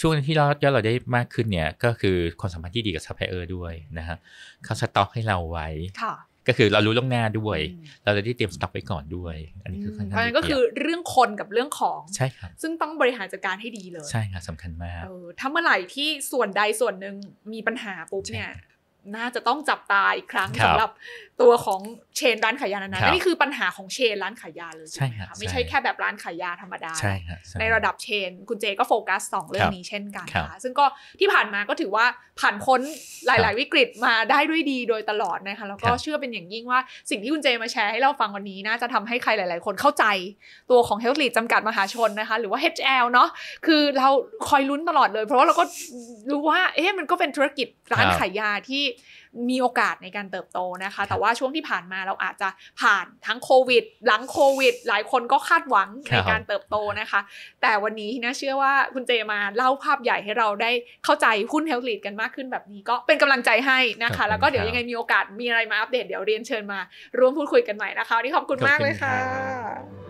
[0.01, 4.17] ช่วงที่เรายอดเราได้มากขึ้นเนี่ยก็คือความสัมพันธ์ที่ดีกับซัพพลายเออร์ด้วยนะฮะ
[4.65, 5.69] เขาสต็อกให้เราไว้
[6.03, 6.15] ค่ะ
[6.49, 17.15] ก็คือเรารู้ล่วงหน้าด้วยอืมเราจะได้เตรียมสต็อกไว้ก่อนด้วย อันนี้คือค่อนเพข้างราะฉะนั้นก็คือเรื่องคนกับเรื่องของใช่ครับซึ่งต้องบริหารจัดการให้ดีเลย ใช่ครับสำคัญมากเออถ้าเมื่อไหร่ที่ส่วนใดส่วนหนึ่ง
[17.53, 18.51] มีปัญหาปุ๊บใช่เนี่ย
[19.17, 20.91] น่าจะต้องจับตาอีกครั้งครับสำหรับ
[21.43, 21.81] ตัวของ
[22.17, 30.85] เชนร้านขายยานั้นครัๆบอันนี้คือปัญหาของเชนร้านขายยาเลยใช่ไหมครับคะไม่ใช่ใช่แค่แบบร้านขายยาธรรมดาใช่ครับช่ในระดับเชน คุณเจก็โฟกัสสองเรื่อคงรับนี้เช่นกันครับนะคะซึ่งก็
[31.21, 32.07] ที่ผ่านมาก็ถือว่า
[32.41, 32.81] ผ่านพ้น
[33.27, 40.05] หลาย ๆ วิกฤตมาได้ด้วยดีโดยตลอดนะคะแล้วก็ครับเชื่อเป็นอย่างยิ่งว่าสิ่งที่คุณเจมาแชร์ให้เราฟังวันนี้น่าจะทำให้ใครหลาย ๆ คนเข้าใจ
[40.71, 43.29] ตัวของ Health Lead จำกัดมหาชนนะคะหรือว่า HL เนาะ
[43.67, 44.09] คือเรา
[44.49, 45.65] คอยลุ้นตลอดเลย เพราะว่าเราก็
[46.31, 48.83] รู้ว่าเอ๊ะมันก็เป็นธุรกิจร้านครับขายยาที่
[49.51, 52.49] มีโอกาสในการเติบโตนะคะ แต่ว่าช่วงที่ผ่านมาเราอาจจะ
[52.81, 57.21] ผ่านทั้งโควิด หลังโควิด หลายคนก็คาดหวังครัในบการเติบโตนะคะ
[57.63, 60.71] แต่วันนี้นะเชื่อว่าคุณเจมาเล่าภาพใหญ่ให้เราได้
[61.05, 66.81] เข้าใจหุ้นเฮลท์ลีดกันมากขึ้นแบบนี้ก็เป็นกำลังใจให้นะคะ แล้วก็เดี๋ยวยังไงมีโอกาสมีอะไรมาอัปเดตเดี๋ยวเรียนเชิญมา
[67.19, 70.04] ร่วมพูดคุยกันใหม่นะคะวันนี้ขอบคุณมากเลยค่ะ